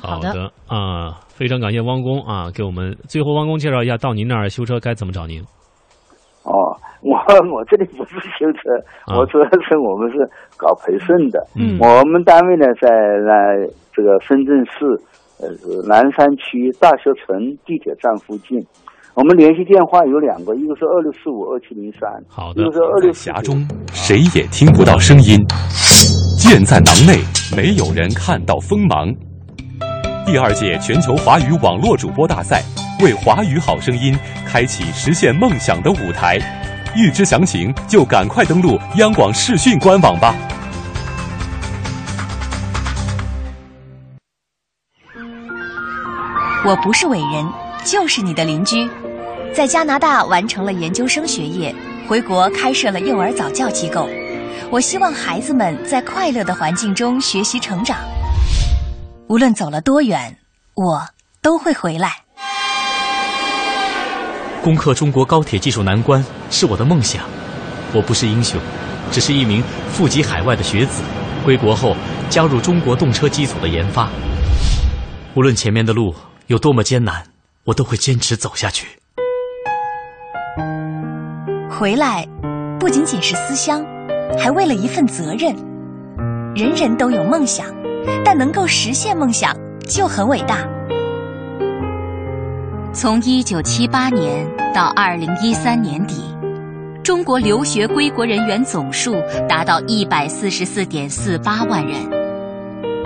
[0.00, 5.40] 好的啊，非常感谢汪工啊，给我们最后汪工介绍一下到您那儿修车该怎么找您。
[6.44, 6.54] 哦，
[7.02, 7.16] 我
[7.52, 8.70] 我这里不是修车，
[9.06, 10.18] 啊我主要是我们是
[10.56, 11.46] 搞培训的。
[11.56, 14.86] 嗯我们单位呢在在这个深圳市
[15.40, 15.48] 呃
[15.86, 17.36] 南山区大学城
[17.66, 18.64] 地铁站附近。
[19.14, 25.36] 我们联系电话有两个，一个是二六四五二七零三，好一个是二六匣中谁也听不到声音，
[26.38, 27.16] 剑在囊内，
[27.56, 29.08] 没有人看到锋芒。
[30.26, 32.60] 第二届全球华语网络主播大赛
[33.00, 36.36] 为华语好声音开启实现梦想的舞台。
[36.96, 40.34] 欲知详情，就赶快登录央广视讯官网吧。
[46.64, 47.48] 我不是伟人，
[47.84, 48.90] 就是你的邻居。
[49.54, 51.72] 在加拿大完成了研究生学业，
[52.08, 54.08] 回国开设了幼儿早教机构。
[54.72, 57.96] 我希望孩子们在快乐的环境中学习成长。
[59.28, 60.36] 无论走了多远，
[60.74, 61.02] 我
[61.42, 62.12] 都会回来。
[64.62, 67.24] 攻克中国高铁技术难关是我的梦想。
[67.92, 68.60] 我不是英雄，
[69.10, 71.02] 只是一名赴籍海外的学子。
[71.44, 71.96] 归国后
[72.30, 74.08] 加入中国动车机组的研发。
[75.34, 76.14] 无论前面的路
[76.46, 77.24] 有多么艰难，
[77.64, 78.86] 我都会坚持走下去。
[81.68, 82.24] 回来，
[82.78, 83.84] 不仅仅是思乡，
[84.38, 85.52] 还为了一份责任。
[86.54, 87.66] 人人都有梦想，
[88.24, 89.56] 但能够实现梦想
[89.88, 90.66] 就很伟大。
[92.92, 96.22] 从一九七八年到二零一三年底，
[97.02, 99.16] 中国留学归国人员总数
[99.48, 101.94] 达到一百四十四点四八万人。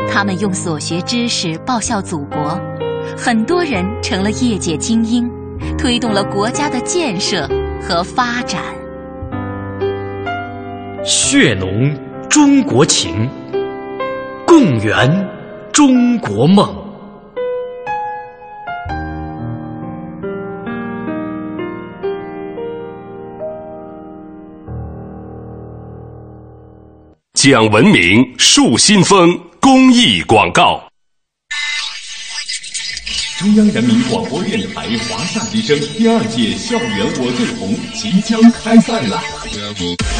[0.09, 2.59] 他们用所学知识报效祖国，
[3.17, 5.31] 很多人成了业界精英，
[5.77, 7.49] 推动了国家的建设
[7.81, 8.63] 和发展。
[11.05, 11.95] 血浓
[12.29, 13.29] 中国情，
[14.51, 15.09] 共圆
[15.73, 16.69] 中国梦。
[27.35, 30.90] 讲文明树新风公益广告。
[33.41, 39.19] 中央人民广播电台华夏之声第二届校园我最红即将开赛了。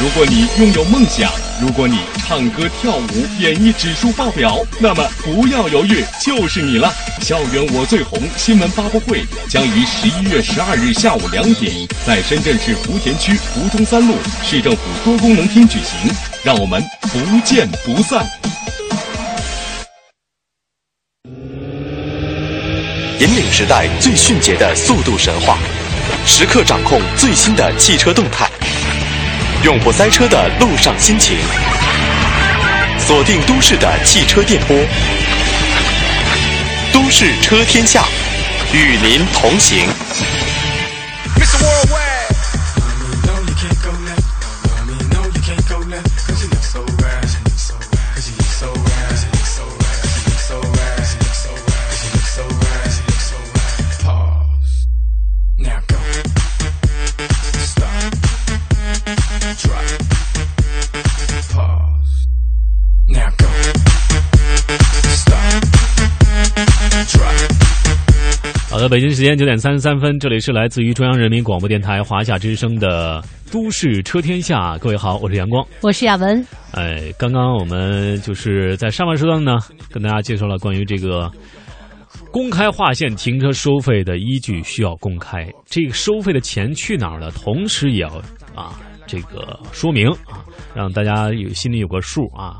[0.01, 1.31] 如果你拥有梦想，
[1.61, 6.91] 如果你唱歌跳舞、演绎指数爆表，那么不要犹豫，就是你了！
[7.21, 11.71] 校园我最红新闻发布会将于十一月十二日下午两点，
[12.03, 16.11] 在深圳市福田区福中三路市政府多功能厅举行，
[16.43, 18.25] 让我们不见不散。
[23.21, 25.55] 引领时代最迅捷的速度神话，
[26.25, 28.49] 时刻掌控最新的汽车动态，
[29.63, 31.37] 永不塞车的路上心情，
[32.97, 34.75] 锁定都市的汽车电波，
[36.91, 38.05] 都市车天下，
[38.73, 39.85] 与您同行。
[68.91, 74.75] 北京时间九点三十三分，这里是来自于中央人民广播电台华夏之声的《都市车天下》。
[74.79, 75.65] 各位好，我是阳光。
[75.79, 76.45] 我是亚文。
[76.73, 81.31] 哎，刚刚我们就是在上半时段呢，跟大家介绍了关于这个
[82.31, 87.31] 公开划线停车收费的依据需要公开，这个收费的钱去哪儿了？
[87.31, 88.09] 同时也要
[88.53, 88.77] 啊
[89.07, 90.43] 这个说明啊，
[90.75, 92.57] 让大家有心里有个数啊。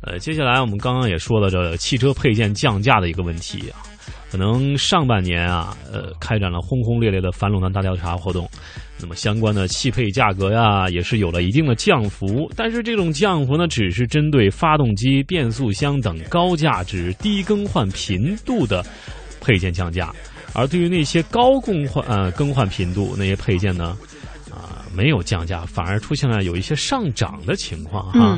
[0.00, 3.84] 呃，接下来我们刚刚也说了这汽车配件降价的一个问题啊。
[4.34, 8.50] 可能上半年啊，呃，开展了轰轰烈烈的反垄断大调查活动，
[9.00, 12.50] 那么相关的汽配价格呀，也是有了一定的降幅。
[12.56, 18.84] 但是这种降幅呢，只是针对发动机、变速箱等高价值、低更换频度的
[19.40, 20.12] 配件降价，
[20.52, 23.96] 而对于那些高更换呃更换频度那些配件呢，
[24.50, 28.36] 啊、没有降价，反而出现了有一些上涨的情况哈。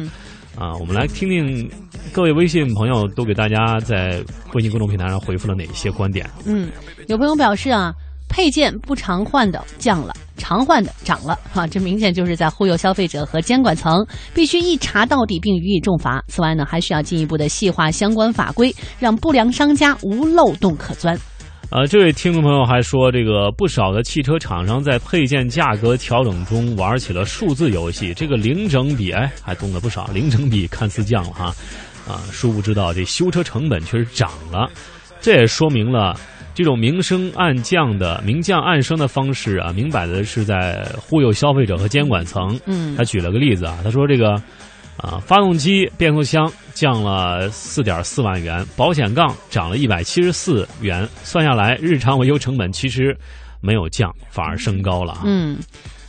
[0.59, 1.71] 啊，我们来听听
[2.13, 6.29] 各位微信朋友都给大家在微信公众平台上回复了哪些观点。
[6.47, 6.71] 嗯，
[7.09, 7.93] 有朋友表示啊，
[8.29, 16.25] 配件不常换的降了，常换的涨了，哈、这明显就是在忽悠消费者和监管层，必须一查到底并予以重罚。
[16.27, 21.19] 此外呢，还需要进一步的细化相关法规，让不良商家无漏洞可钻。
[21.69, 30.07] 呃，这位听众朋友还说，这个不少的汽车厂商在配件价格调整中玩起了数字游戏，这个零整比，哎，还动了不少。
[30.15, 31.47] 零整比看似降了哈，
[32.09, 34.71] 啊，殊不知道这修车成本却是涨了，
[35.21, 36.17] 这也说明了
[36.55, 42.59] 这种明升暗降的明降暗升的方式啊，明摆的是在忽悠消费者和监管层。
[42.67, 44.41] 嗯他举了个例子啊，他说这个
[44.99, 53.17] 啊，发动机、变速箱降了四点四万元，保险杠涨了一百七十四元，算下来，日常维修成本其实
[53.61, 55.21] 没有降，反而升高了。
[55.25, 55.59] 嗯，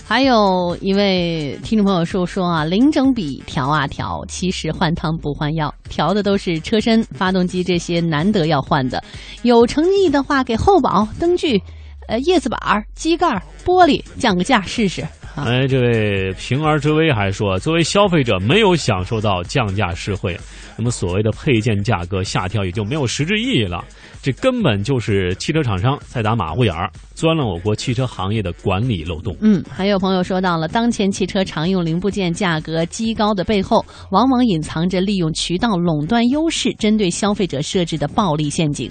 [0.05, 9.03] 还有一位听众朋友说说啊，零整比调啊调，其实换汤不换药，调的都是车身、发动机这些难得要换的，
[9.43, 11.61] 有诚意的话给后保、灯具、
[12.07, 12.59] 呃叶子板、
[12.95, 13.27] 机盖、
[13.65, 15.05] 玻璃降个价试试。
[15.37, 20.35] 啊哎，这位平儿之威还说，作为消费者没有享受到降价实惠，
[20.75, 23.85] 那么所谓的配件价格下调也就没有实质意义了。
[24.23, 29.37] 这根本就是汽车厂商在打马虎眼儿，钻了我国汽车行业的管理漏洞。
[29.39, 38.89] 嗯，还有朋友说到了，当前汽车常用零部件价格畸高的背后，往往隐藏着利用渠道垄断优势，针对消费者设置的暴利陷阱。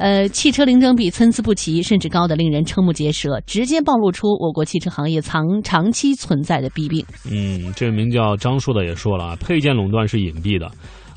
[0.00, 7.04] 呃，汽车零整比参差不齐，甚至高的令人瞠目结舌，直接暴露出我国汽车行业长长期存在的弊病。
[7.30, 10.70] 嗯，这名叫张硕的也说了啊，配件垄断是隐蔽的，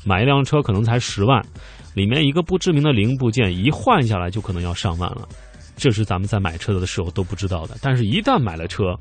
[0.04, 1.42] 买一辆车可能才十万，
[1.94, 5.26] 里面一个不知名的零部件一换下来就可能要上万了，
[5.78, 8.94] 这是咱们在买车的时候都不知道的，但是一旦买了车，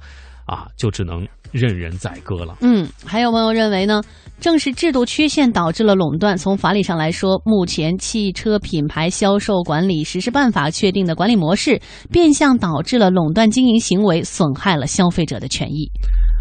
[0.45, 2.57] 啊，就只能任人宰割了。
[2.61, 4.01] 嗯，还有朋友认为呢，
[4.39, 6.37] 正是制度缺陷导致了垄断。
[6.37, 11.79] 从法理上来说，目前汽车品牌销售管理实施办法确定的管理模式，
[12.11, 15.89] 变相导致了垄断经营行为，损害了消费者的权益。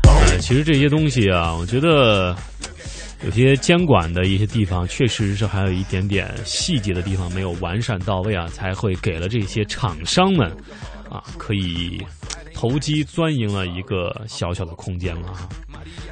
[0.05, 2.35] 呃，其实这些东西啊，我觉得
[3.25, 10.51] 有些监管的一些地方，确实是还有一点点细节的地方没有完善到位啊，才会给了这些厂商们
[11.09, 12.05] 啊，可以
[12.55, 15.49] 投机钻营了一个小小的空间了啊。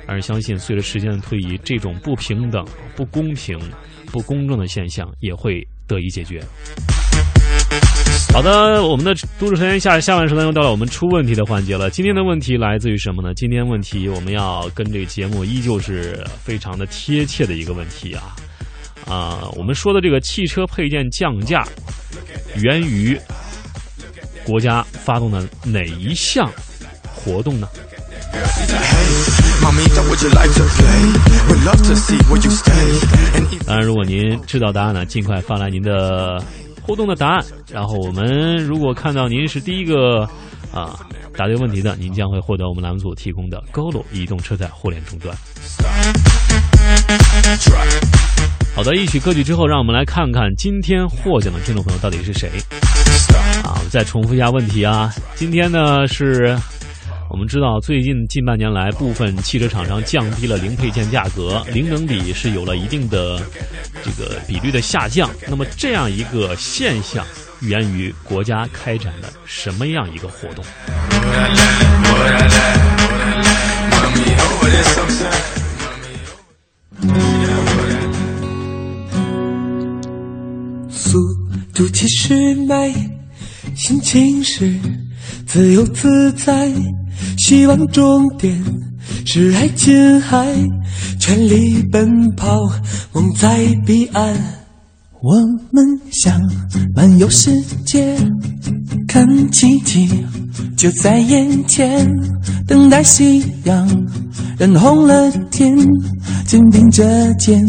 [0.07, 2.65] 但是相信随着时间的推移，这种不平等、
[2.97, 3.59] 不公平、
[4.07, 6.43] 不公正的现象也会得以解决。
[8.33, 11.91] 好的，我们的都市车天下下半时段又到了我们出问题的环节了。
[11.91, 13.33] 今天的问题来自于什么呢？
[13.35, 18.35] 今天问题我们要跟这个节目依旧是非常的贴切的一个问题啊
[19.07, 21.67] 啊、我们说的这个汽车配件降价，
[22.57, 23.19] 源于
[24.51, 26.51] 国家发动的哪一项
[27.15, 27.69] 活动呢
[33.67, 36.43] 当然，如果您知道答案呢，尽快发来您的
[36.83, 37.45] 互动的答案。
[37.71, 40.29] 然后我们如果看到您是第一个
[40.73, 40.99] 啊
[41.37, 45.37] 答对问题的，您将会获得我们栏目组提供的 GoLo 移动车载互联终端。
[48.75, 52.51] 好的，一曲歌曲之后，让我们来看看今天获奖的听众朋友到底是谁。
[53.91, 56.57] 再重复一下问题啊，今天呢是
[57.29, 63.41] 我们知道，最近近半年来，部分汽车厂商降低了零配件价格，零整比是有了一定的
[64.03, 65.29] 这个比率的下降。
[65.49, 67.27] 那么这样一个现象，
[67.61, 70.65] 源于国家开展的什么样一个活动？
[80.91, 81.19] 速
[81.75, 82.93] 度七十迈，
[83.75, 84.73] 心情是
[85.47, 86.71] 自由自在，
[87.39, 88.63] 希望终点
[89.25, 90.47] 是爱琴海，
[91.19, 92.71] 全力奔跑，
[93.13, 94.35] 梦在彼岸。
[95.23, 95.35] 我
[95.71, 96.41] 们想
[96.95, 98.17] 漫游世界，
[99.07, 100.09] 看奇迹
[100.77, 102.07] 就在眼前，
[102.67, 103.87] 等待夕阳
[104.59, 105.77] 染红了天，
[106.47, 107.63] 肩并着肩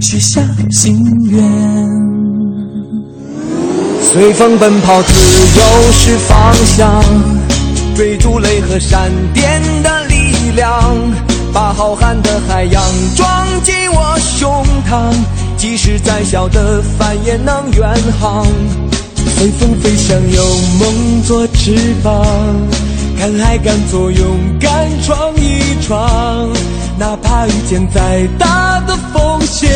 [0.00, 2.37] 许下心愿。
[4.10, 7.04] 随风奔跑，自由是方向，
[7.94, 10.96] 追逐雷和闪电的力量，
[11.52, 12.82] 把浩瀚的海洋
[13.14, 15.12] 装进我胸膛，
[15.58, 17.86] 即使再小的帆也能远
[18.18, 18.46] 航。
[19.36, 20.42] 随风飞翔，有
[20.80, 22.24] 梦做翅膀，
[23.18, 26.48] 敢爱敢做，勇敢闯一闯，
[26.98, 29.70] 哪怕遇见再大的风险，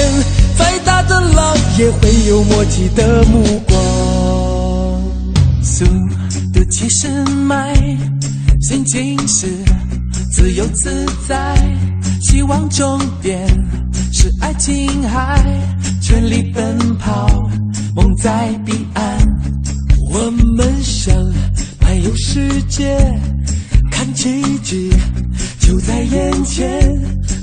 [0.59, 3.72] 再大的浪，也会有默契的目光。
[5.75, 5.87] 速
[6.53, 7.75] 度七十迈，
[8.61, 9.47] 心情是
[10.31, 11.57] 自由自在，
[12.20, 13.49] 希望终点
[14.12, 15.43] 是爱琴海，
[16.03, 17.27] 全力奔跑，
[17.97, 19.18] 梦在彼岸。
[20.11, 21.16] 我们想
[21.81, 22.95] 漫游世界，
[23.91, 24.91] 看奇迹
[25.59, 26.87] 就在眼前，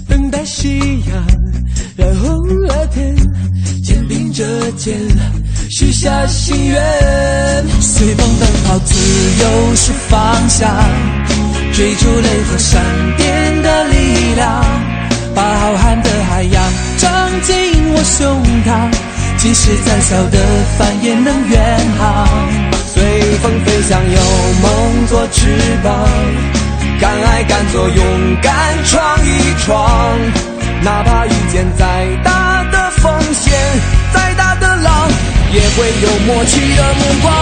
[0.07, 0.77] 等待夕
[1.09, 1.25] 阳
[1.97, 3.15] 染红了天，
[3.83, 4.95] 肩并着肩。
[5.69, 6.81] 许下心愿，
[7.79, 8.95] 随风奔跑，自
[9.39, 10.67] 由是方向，
[11.71, 12.81] 追逐雷和闪
[13.15, 14.65] 电的力量，
[15.35, 16.63] 把浩瀚的海洋
[16.97, 17.13] 装
[17.43, 18.89] 进我胸膛，
[19.37, 20.39] 即使再小的
[20.75, 22.27] 帆也能远航。
[22.91, 24.21] 随风飞翔，有
[24.63, 25.93] 梦做翅膀，
[26.99, 28.05] 敢爱敢做，勇
[28.41, 30.17] 敢闯一闯，
[30.81, 33.53] 哪怕遇见再大的风险，
[34.11, 34.38] 再。
[35.51, 37.33] 也会有默契的目光。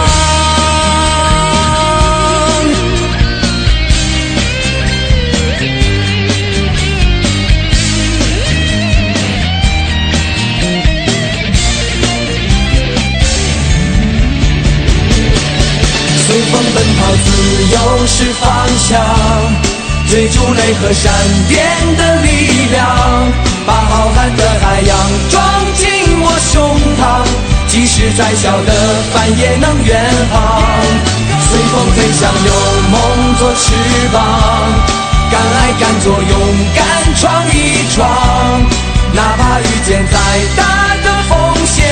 [16.26, 17.26] 随风奔跑，自
[17.72, 19.00] 由是方向，
[20.08, 21.12] 追逐雷和闪
[21.48, 21.64] 电
[21.96, 22.26] 的力
[22.70, 23.32] 量，
[23.66, 24.96] 把浩瀚的海洋
[25.30, 25.42] 装
[25.74, 25.88] 进
[26.20, 27.47] 我胸膛。
[27.68, 28.72] 即使再小的
[29.12, 30.82] 帆也能远航，
[31.48, 32.52] 随风飞翔，有
[32.90, 33.00] 梦
[33.38, 33.74] 做翅
[34.10, 34.18] 膀，
[35.30, 36.32] 敢爱敢做，勇
[36.74, 37.56] 敢闯一
[37.94, 38.08] 闯，
[39.14, 40.16] 哪怕遇见再
[40.56, 41.86] 大的风险，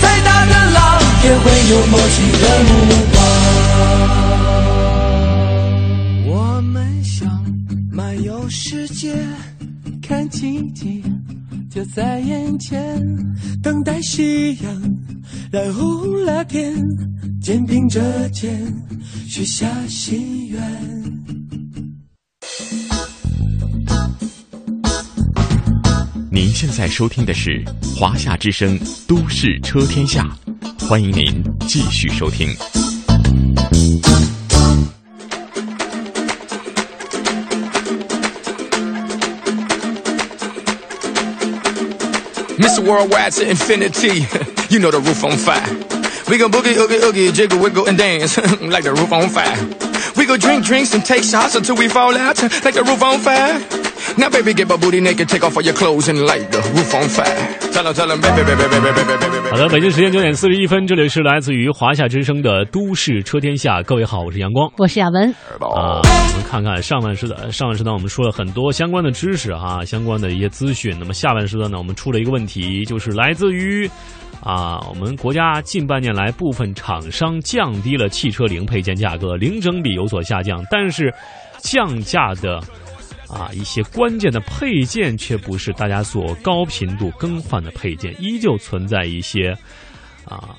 [0.00, 2.70] 再大的浪，也会有默契的目
[3.12, 3.16] 光。
[6.26, 7.26] 我们想
[7.90, 9.16] 漫游世界，
[10.06, 11.02] 看奇迹
[11.70, 13.02] 就在眼前，
[13.62, 14.93] 等待夕阳。
[15.54, 16.74] 染红了天，
[17.40, 18.60] 肩并着肩，
[19.28, 20.60] 许下心愿。
[26.28, 28.76] 您现在收听的是华夏之声
[29.06, 30.28] 《都市车天下》，
[30.88, 32.48] 欢迎您继续收听。
[42.58, 42.82] Mr.
[42.82, 44.53] Worldwide to infinity.
[44.74, 45.62] You know the roof on fire.
[46.28, 49.54] We go boogie, oogie, oogie, jiggle, wiggle, and dance like the roof on fire.
[50.16, 53.20] We go drink drinks and take shots until we fall out like the roof on
[53.20, 53.60] fire.
[54.18, 56.94] Now, baby, get my booty naked, take off all your clothes and light the roof
[56.94, 57.34] on fire.
[57.72, 59.50] Tell 'em, tell 'em, baby, baby, baby, baby, baby, baby.
[59.50, 63.80] 好的，北京时间九点四十一分，这里是来自于华夏之声的《都市车天下》。
[63.84, 64.68] 各位好，我是阳光。
[64.78, 65.30] 我是亚文。
[65.30, 70.96] 啊，我们看看上半时段，上半时段我们说了很多相关的知识哈，相关的一些资讯。
[70.98, 73.90] 那么下半时段呢，我们出了一个问题，就是来自于
[74.44, 81.12] 啊，我们国家近半年来部分厂商降低了汽车零配件价格，零整比有所下降，但是
[81.58, 82.60] 降价的。
[83.26, 89.50] 啊，一些关键的配件却不是大家所高频度更换的配件，依旧存在一些
[90.24, 90.54] 啊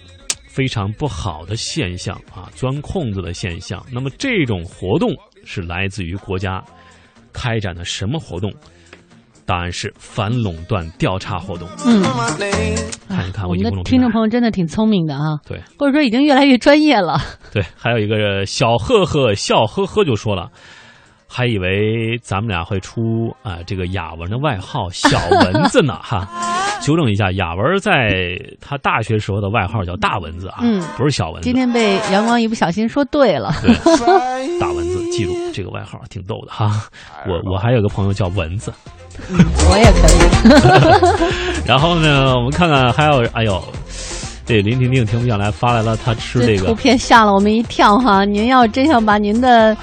[0.46, 3.86] 非常不好的现象啊，钻空子的现象。
[3.94, 5.16] 那么这种活动
[5.46, 6.62] 是来自于国家
[7.32, 8.52] 开展的什么活动？
[9.46, 11.68] 答案是反垄断调查活动。
[11.86, 12.02] 嗯，
[13.08, 17.20] 看一看我们的听众朋友真的挺聪明的啊，对，或者说已经越来越专业了。
[17.52, 20.50] 对，还有一个小呵呵笑呵呵就说了。
[21.28, 26.26] 还以为咱们俩会出啊、这个雅文的外号小蚊子呢 哈。
[26.82, 31.54] 纠正一下，雅文在他大学时候的外号叫大蚊子啊，嗯不是小蚊子今。
[31.54, 33.52] 天被阳光一不小心说对了。
[33.62, 33.74] 对
[34.62, 36.88] 大蚊子，记住这个外号挺逗的哈。
[37.28, 38.72] 我我还有个朋友叫蚊子，
[39.30, 40.18] 我也可以。
[41.66, 43.63] 然后呢，我们看看还有，哎呦，
[44.45, 48.24] 这林婷婷停不下来，发来了她吃这个图片吓了我们一跳哈！
[48.26, 49.76] 您要真想把您的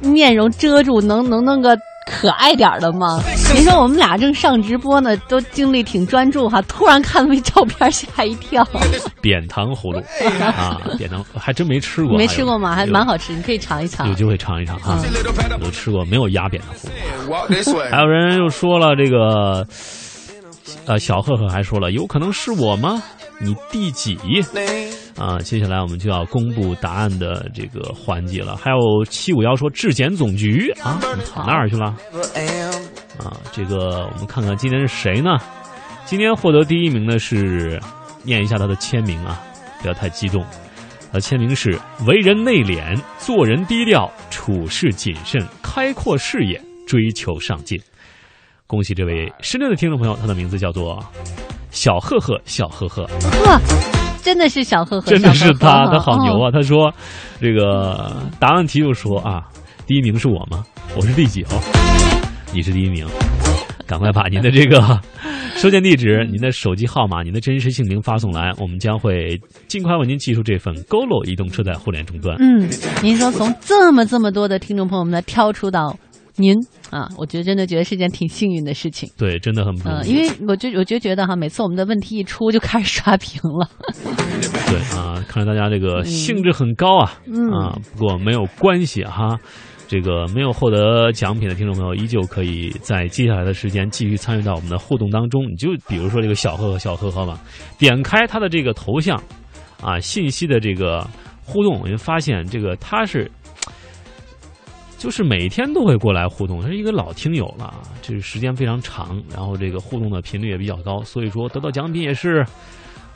[0.00, 1.76] 面容遮住，能能弄个
[2.06, 3.20] 可爱点儿的吗？
[3.52, 8.66] 您说我们俩正上直播呢，都精力挺专注哈，突然看到那照片吓一跳。
[9.20, 9.98] 扁糖葫芦
[10.40, 12.74] 啊，扁糖还真没吃过，没吃过吗？
[12.76, 14.14] 还蛮好吃，你可以尝一尝有。
[14.14, 14.96] 机会尝一尝哈。
[15.58, 17.80] 我都吃过没有压扁的葫芦。
[17.90, 19.66] 还有人又说了这个，
[20.86, 23.02] 呃，小赫赫还说了，有可能是我吗？
[23.40, 24.16] 你第几？
[25.18, 28.56] 啊，接下来我们就要公布答案的这个环节了。
[28.56, 28.76] 还有
[29.08, 31.86] 七五幺说质检总局啊，你跑那儿去了？
[33.18, 35.38] 啊，这个我们看看今天是谁呢？
[36.04, 37.80] 今天获得第一名的是，
[38.22, 39.42] 念一下他的签名啊，
[39.80, 40.44] 不要太激动。
[41.12, 47.80] 他签名是为人内敛，做人低调，处事谨慎，开阔视野，追求上进。
[48.66, 51.02] 恭喜这位深圳的听众朋友，他的名字叫做
[51.70, 53.06] 小赫赫，小赫赫。
[53.06, 56.48] 呵，真的是小赫赫，真的是他，他好牛啊！
[56.48, 56.92] 哦他说，
[57.40, 59.44] 这个答案题就说啊，
[59.86, 60.64] 第一名是我吗？
[60.96, 61.62] 我是第几哦？
[62.52, 63.06] 你是第一名，
[63.86, 65.00] 赶快把您的这个
[65.54, 72.36] 收件地址、您的手机号码、您的真实姓名发送来，我们将会尽快为您寄出这份 GoLo 移动车载互联终端。
[72.40, 72.68] 嗯，
[73.04, 75.96] 您说从这么这么多的听众朋友们呢挑出到
[76.34, 76.52] 您
[76.90, 79.10] 啊，我觉得真的觉得是件挺幸运的事情。
[79.16, 80.10] 对，真的很不容嗯，易。
[80.10, 83.68] 因为我就我就觉得哈，每次我们的问题一出就开始刷屏了。
[84.68, 89.38] 对啊，看来大家这个兴致很高啊，嗯啊，不过没有关系哈。
[89.88, 95.44] 这个没有获得奖品的听众朋友，依旧可以在接下来的时间继续参与到我们的互动当中。
[95.48, 97.40] 你就比如说这个小赫赫小赫赫吧，
[97.78, 99.16] 点开他的这个头像，
[99.80, 101.06] 啊，信息的这个
[101.44, 103.30] 互动，我就发现这个他是，
[104.98, 112.44] 就是每天都会过来互动，他是一个老听友了，这个时间非常长，然后这个互动的频率也比较高，所以说得到奖品也是。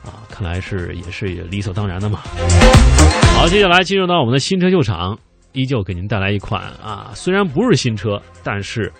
[0.03, 2.21] 啊，看来是也是理所当然的嘛。
[3.37, 5.15] 好，接下来进入到我们的新车秀场，
[5.51, 8.91] 依旧给您带来一款啊，虽然不是新车，但是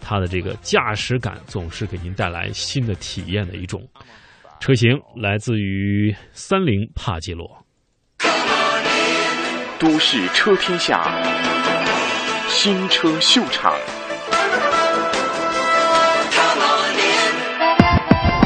[0.00, 3.82] 它的这个驾驶感总是给您带来新的体验的一种
[4.60, 7.50] 车型，来自于三菱帕杰罗。
[9.80, 11.12] 都市车天下
[12.58, 13.74] 新车秀场。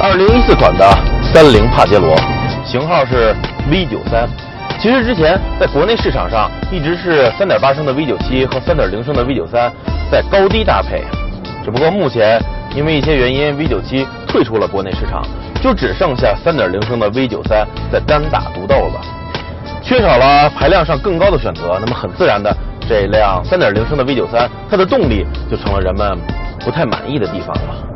[0.02, 0.84] 二零一四款的
[1.32, 2.16] 三菱帕杰罗，
[2.64, 3.32] 型号是
[3.70, 4.28] V 九三。
[4.80, 9.72] 其实之前在国内市场上一直是三点八升的 V 九七和三点零升的 V 九三
[10.10, 11.04] 在高低搭配，
[11.64, 12.42] 只不过目前
[12.74, 15.24] 因为一些原因，V 九七退出了国内市场，
[15.62, 19.00] 就只剩下三点零升的 V 九三在单打独斗了。
[19.80, 22.54] 缺少了排量上更高的选择，那么很自然的，
[22.90, 26.18] 这辆三点零升的 V 九三，它的动力就成了人们
[26.58, 27.86] 不太满意的地方了。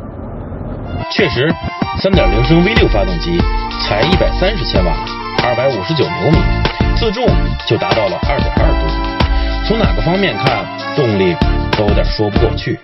[1.11, 1.53] 确实，
[1.97, 3.37] 三点零升 V 六发动机
[3.81, 4.93] 才一百三十千瓦，
[5.43, 6.37] 二百五十九牛米，
[6.95, 7.25] 自重
[7.67, 9.65] 就达到了二点二吨。
[9.67, 10.65] 从哪个方面看，
[10.95, 11.35] 动力
[11.77, 12.79] 都有点说不过去。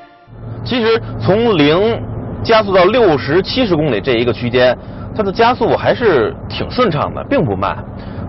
[0.66, 1.98] 其实从零
[2.44, 4.78] 加速到六十七十公里这一个区间，
[5.16, 7.82] 它的加速还是挺顺畅的，并不慢。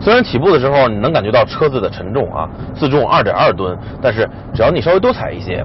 [0.02, 5.64] 虽然起步的时候你能感觉到车子的沉重啊，自重二点二吨，但是只要你稍微多踩一些，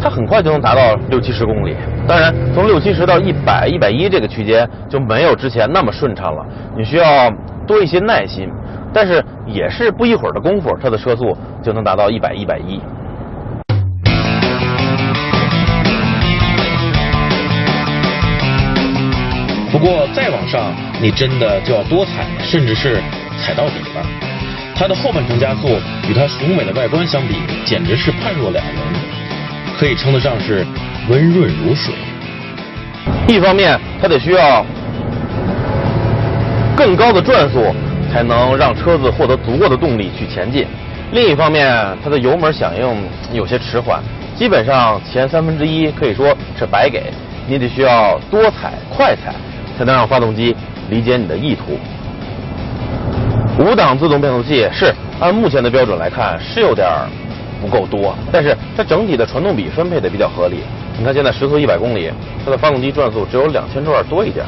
[0.00, 1.74] 它很快就能达到六七十公里。
[2.06, 6.46] 当然，从六七十到一百、一百一这个区间就没有之前那么顺畅了，
[6.76, 7.28] 你需要
[7.66, 8.48] 多一些耐心。
[8.92, 12.80] 但是也是不一会儿的功夫，它的车速就能达到一百、一百一。
[19.70, 20.72] 不过再往上，
[21.02, 23.02] 你真的就要多踩，甚至是
[23.38, 24.06] 踩到底了。
[24.74, 25.68] 它的后半程加速
[26.08, 28.74] 与它雄伟的外观相比，简直是判若两人，
[29.78, 30.66] 可以称得上是
[31.08, 31.94] 温润如水。
[33.26, 34.64] 一方面，它得需要
[36.76, 37.74] 更高的转速，
[38.12, 40.64] 才能让车子获得足够的动力去前进；
[41.12, 44.02] 另一方面，它的油门响应有些迟缓，
[44.36, 47.04] 基本上前三分之一可以说是白给，
[47.46, 49.34] 你得需要多踩、快踩，
[49.78, 50.54] 才能让发动机
[50.90, 51.78] 理解你的意图。
[53.58, 56.86] 五档自动变速器是按目前的标准来看是有点
[57.60, 60.58] 不够多，但是它整体的传动比分配的比较合理。
[60.98, 62.10] 你看现在时速一百公里，
[62.44, 64.44] 它的发动机转速只有两千转多一点。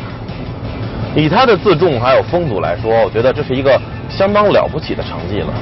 [1.14, 3.80] 以它的自重还有风阻来说，我觉得这是一个
[4.10, 5.54] 相当了不起的成绩了。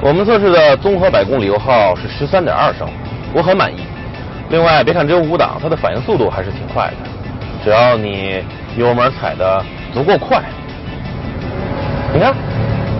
[0.00, 2.88] 我们测试的综合百公里油耗是十三点二升，
[3.34, 3.78] 我很满意。
[4.50, 7.10] 另外，别看只有五档，它的反应速度还是挺快的。
[7.64, 8.40] 只要你
[8.76, 10.42] 油门踩的足够快，
[12.12, 12.32] 你看，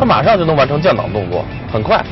[0.05, 2.05] 马上就能完成降档动作，很快。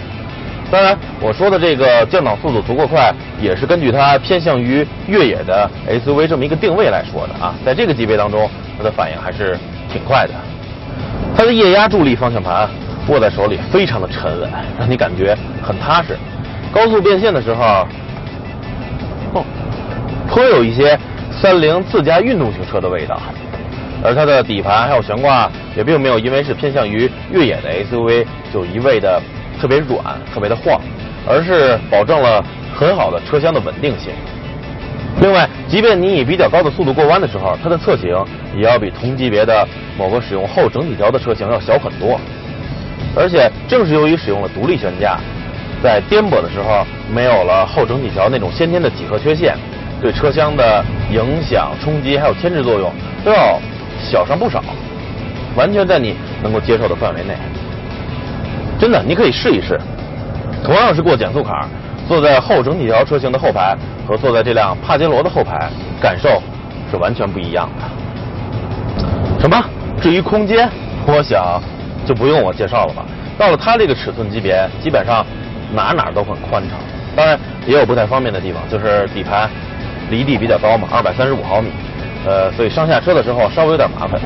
[0.71, 7.55] 当然，我说的这个降档速度足够快，也是根据它偏向于越野的 SUV 这么一个定位来说的啊。
[7.63, 9.59] 在这个级别当中，它的反应还是
[9.93, 10.33] 挺快的。
[11.37, 12.67] 它的液压助力方向盘
[13.09, 16.17] 握在手里非常的沉稳，让你感觉很踏实。
[16.73, 17.87] 高速变线的时候，
[19.35, 19.45] 哦，
[20.27, 20.99] 颇有一些
[21.31, 23.21] 三菱自家运动型车的味道。
[24.03, 29.21] 而它的底盘还有悬挂也并没有因为是偏向于越野的 SUV 就一味的
[29.61, 29.99] 特别软、
[30.35, 30.81] 特别的晃，
[31.27, 32.45] 而是保证了
[32.75, 34.13] 很好的车厢的稳定性。
[35.21, 38.09] 另外，即便你以比较高的速度过弯的时候，它的侧倾
[38.57, 39.67] 也要比同级别的
[39.99, 42.19] 某个使用后整体条的车型要小很多。
[43.15, 45.19] 而且，正是由于使用了独立悬架，
[45.83, 49.55] 在颠簸的时候没有了后整体条那种先天的几何缺陷，
[50.01, 50.83] 对车厢的
[51.13, 52.91] 影响、冲击还有牵制作用
[53.23, 53.61] 都要
[54.03, 54.63] 小上不少，
[55.57, 57.35] 完全在你能够接受的范围内。
[58.79, 59.79] 真的，你可以试一试。
[60.65, 61.69] 同样是过减速坎，
[62.09, 63.77] 坐在后整体条车型的后排
[64.07, 66.43] 和坐在这辆帕杰罗的后排，感受
[66.91, 69.41] 是完全不一样的。
[69.41, 69.65] 什么？
[70.01, 70.69] 至于空间，
[71.07, 71.63] 我想
[72.05, 73.05] 就不用我介绍了吧。
[73.39, 75.25] 到了它这个尺寸级别，基本上
[75.73, 76.79] 哪哪都很宽敞。
[77.15, 79.49] 当然也有不太方便的地方，就是底盘
[80.11, 81.71] 离地比较高嘛，二百三十五毫米，
[82.27, 84.21] 呃，所以上下车的时候稍微有点麻烦。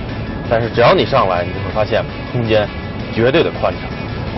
[0.49, 2.69] 但是只要你上来，你就会发现空间
[3.13, 3.91] 绝对的宽敞。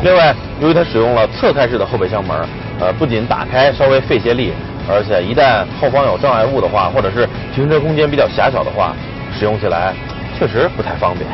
[0.02, 2.36] 另外，由于它使用了侧开式的后备箱门，
[2.80, 4.52] 呃，不仅打开稍微费些力，
[4.88, 8.94] 而且一旦后方有障碍物的话，或者是停车空间比较狭小的话，
[9.38, 9.92] 使用起来
[10.38, 11.28] 确实不太方便。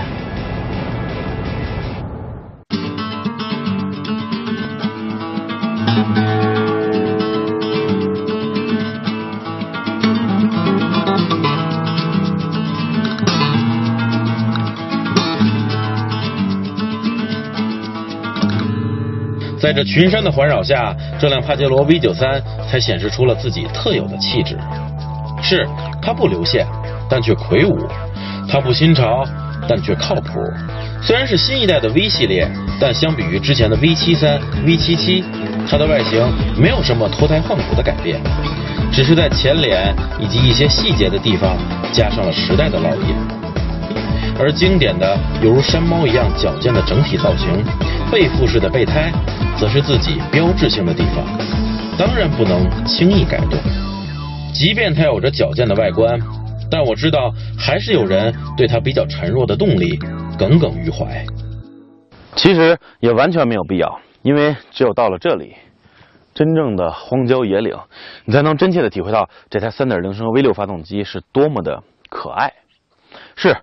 [19.64, 24.58] 在这群山的环绕下，这辆帕杰罗 V93 才显示出了自己特有的气质。
[25.42, 25.66] 是，
[26.02, 26.66] 它不流线，
[27.08, 27.72] 但却魁梧；
[28.46, 29.24] 它不新潮，
[29.66, 30.38] 但却靠谱。
[31.00, 32.46] 虽然是新一代的 V 系列，
[32.78, 35.24] 但相比于之前的 V73、V77，
[35.66, 36.20] 它的外形
[36.60, 38.20] 没有什么脱胎换骨的改变，
[38.92, 41.56] 只是在前脸以及一些细节的地方
[41.90, 43.16] 加上了时代的烙印。
[44.36, 47.48] 而经典的犹如山猫一样矫健的整体造型，
[48.14, 49.10] 背负式的备胎，
[49.58, 51.26] 则是自己标志性的地方，
[51.98, 53.58] 当然不能轻易改动。
[54.54, 56.16] 即便它有着矫健的外观，
[56.70, 59.98] 但我知道还是有人对它比较孱弱的动力
[60.38, 61.26] 耿耿于怀。
[62.36, 65.56] 其实也完全没有必要，因为只有到了这里，
[66.34, 67.76] 真正的荒郊野岭，
[68.26, 72.52] 你才能真切的体会到这台3.0升 V6 发动机是多么的可爱。
[73.34, 73.56] 是。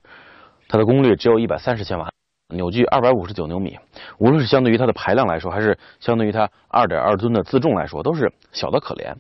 [0.68, 2.10] 它的功率只有一百三十千瓦，
[2.52, 3.78] 扭矩二百五十九牛米，
[4.18, 9.14] 无论是相对于它的排量来说，还是相对于它二点二吨的自重来说，都是小的可怜。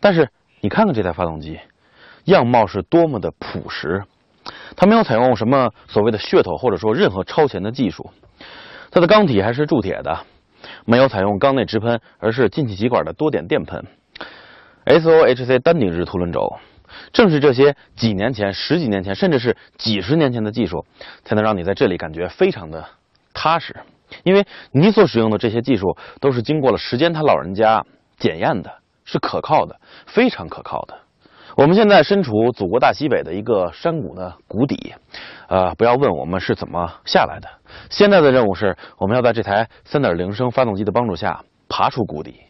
[0.00, 0.28] 但是
[0.60, 1.58] 你看看这台发动机，
[2.24, 4.02] 样貌是多么的朴实，
[4.76, 8.10] 它没有采用什么所谓的噱头，或者说任何超前的技术。
[8.90, 10.18] 它的缸体还是铸铁的，
[10.84, 13.84] 没有采用缸内直喷，而是进气歧管的多点电喷
[14.86, 16.56] ，SOHC 单顶置凸轮轴。
[17.12, 20.84] 正是这些几年前、十几年前，甚至是几十年前的技术，
[21.24, 22.84] 才能让你在这里感觉非常的
[23.32, 23.74] 踏实。
[24.24, 27.84] 因为你所使用的这些技术都是经过了时间他老人家
[28.18, 28.72] 检验的，
[29.04, 30.94] 是可靠的，非常可靠的。
[31.56, 34.94] 我们现在身处祖国大西北的一个山谷的谷底，
[35.48, 37.48] 呃，不要问我们是怎么下来的。
[37.90, 42.40] 现在的任务是，我们要在这台3.0升发动机的帮助下爬出谷底。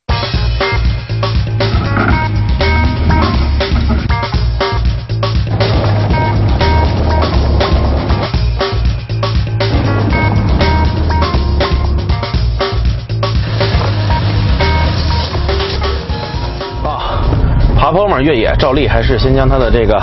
[17.89, 19.99] 爬坡嘛，越野照例还是先将它的这个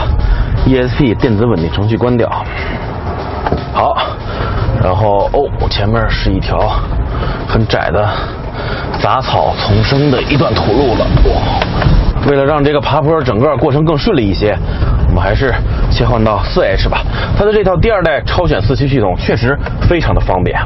[0.66, 2.28] ESP 电子稳定程序关掉。
[3.76, 3.96] 好，
[4.84, 6.80] 然后哦，前面是一条
[7.48, 8.10] 很窄的
[9.00, 11.06] 杂草丛生的一段土路了。
[12.28, 14.58] 为了让这个爬坡整个过程更顺利一些，
[15.10, 15.54] 我们还是
[15.92, 17.04] 切换到 4H 吧。
[17.38, 19.56] 它的这套第二代超选四驱系统确实
[19.88, 20.60] 非常的方便。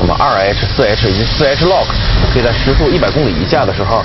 [0.00, 1.84] 那么 2H、4H 以及 4H Lock
[2.32, 4.02] 可以在时速100公里以下的时候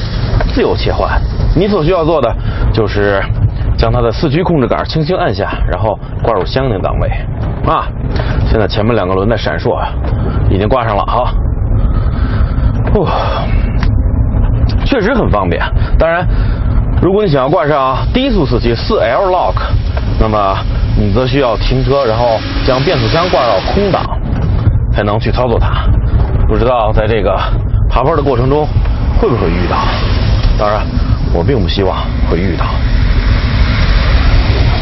[0.53, 1.09] 自由切换。
[1.55, 2.31] 你所需要做的
[2.77, 3.19] 就是
[3.75, 7.09] 将它的四驱控制杆轻轻按下，然后挂入相应档位。
[7.65, 7.87] 啊，
[8.45, 9.83] 现在前面两个轮在闪烁，
[10.47, 11.03] 已经挂上了。
[11.03, 11.33] 哈，
[12.93, 13.07] 哦，
[14.85, 15.59] 确实很方便。
[15.97, 16.23] 当然，
[17.01, 19.55] 如果你想要挂上低速四驱 4L Lock，
[20.19, 20.55] 那么
[20.95, 24.03] 你则需要停车，然后将变速箱挂到空档，
[24.93, 25.87] 才能去操作它。
[26.47, 27.35] 不知道在这个
[27.89, 28.67] 爬坡的过程中
[29.19, 29.77] 会不会遇到？
[30.59, 30.85] 当然，
[31.33, 31.97] 我并不希望
[32.29, 32.65] 会遇到。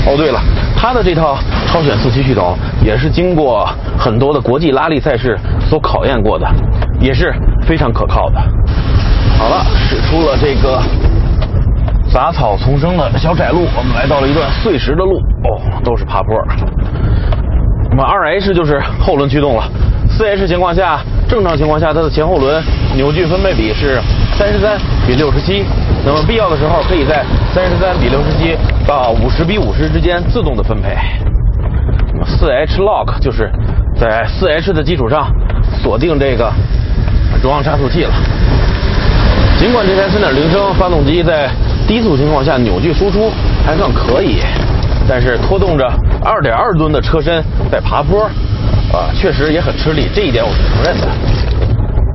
[0.08, 0.40] 哦，对了，
[0.76, 1.38] 它的这套
[1.68, 3.68] 超选四驱系统也是经过
[3.98, 5.38] 很多的国际拉力赛事
[5.68, 6.48] 所考验过的，
[7.00, 7.34] 也是
[7.66, 8.40] 非常可靠的。
[9.38, 10.80] 好了，驶出了这个
[12.14, 16.38] 杂草丛生的小窄路，我们来到了一段碎石的路，哦，都是爬坡。
[17.90, 19.64] 那么二 H 就是后轮驱动了，
[20.18, 22.64] 四 H 情况下，正常情况下它的前后轮
[22.96, 24.00] 扭矩分配比是
[24.38, 25.66] 三十三比六十七，
[26.06, 28.56] 那么必要的时候可以在三十三比六十七
[28.88, 30.96] 到五十比五十之间自动的分配。
[32.14, 33.52] 那么四 H Lock 就是
[34.00, 35.30] 在四 H 的基础上
[35.84, 36.50] 锁定这个
[37.42, 38.14] 中央差速器了。
[39.60, 41.50] 尽管这台3.0升发动机在
[41.88, 43.30] 低速情况下扭矩输出
[43.66, 44.40] 还算可以，
[45.10, 45.86] 但是拖动着
[46.24, 48.30] 2.2吨的车身在爬坡，
[48.96, 51.08] 啊，确实也很吃力，这一点我是承认的。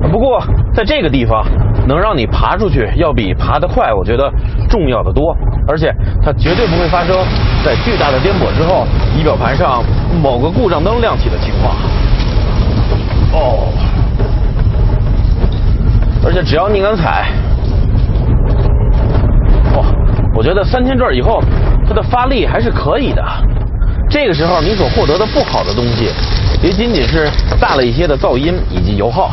[0.09, 0.41] 不过
[0.73, 1.45] 在这个地方
[1.87, 4.31] 能让你爬出去，要比爬得快，我觉得
[4.67, 7.15] 重要的多，而且它绝对不会发生
[7.63, 9.83] 在巨大的颠簸之后，仪表盘上
[10.23, 11.75] 某个故障灯亮起的情况。
[13.33, 13.67] 哦。
[16.25, 17.29] 而且只要你敢踩，
[19.75, 19.85] 哇！
[20.35, 21.43] 我觉得三千转以后，
[21.87, 23.23] 它的发力还是可以的。
[24.09, 26.09] 这个时候你所获得的不好的东西，
[26.61, 29.31] 也仅仅是大了一些的噪音以及油耗。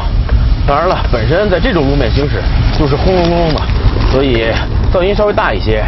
[0.67, 2.43] 当然了，本身在这种路面行驶
[2.79, 3.63] 就是轰隆隆隆的，
[4.11, 4.45] 所以
[4.93, 5.83] 噪音稍微大一些，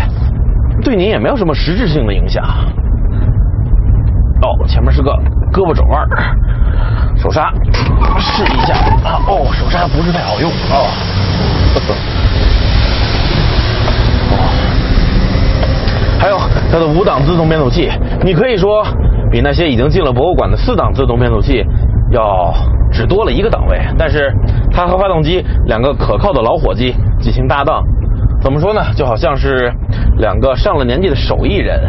[0.83, 2.43] 对您也没有什么实质性的影响。
[4.43, 5.13] 哦，前面是个
[5.53, 6.09] 胳膊肘弯。
[7.17, 7.53] 手刹
[8.19, 8.75] 试一下
[9.05, 9.21] 啊！
[9.27, 10.89] 哦，手刹不是太好用啊。
[16.19, 16.41] 还有
[16.73, 17.91] 它的五档自动变速器，
[18.23, 18.83] 你可以说
[19.31, 21.65] 比那些已经进了博物馆的四档自动变速器
[22.11, 22.53] 要
[22.93, 23.79] 只多了一个档位。
[23.99, 24.33] 但是
[24.71, 27.83] 它和发动机两个可靠的老伙计进行搭档，
[28.43, 28.81] 怎么说呢？
[28.97, 29.73] 就好像是
[30.19, 31.81] 两个上了年纪的手艺人，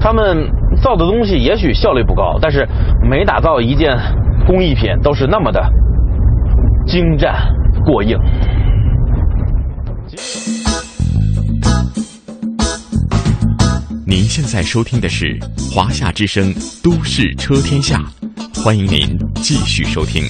[0.00, 0.48] 他们
[0.82, 2.68] 造的东西也许效率不高，但是
[3.08, 3.96] 每打造一件。
[4.46, 5.62] 工艺品都是那么的
[6.86, 7.34] 精湛
[7.84, 8.18] 过硬。
[14.08, 15.38] 您现在收听的是
[15.70, 18.02] 华夏之声都市车天下
[18.54, 20.24] 欢迎您继续收听。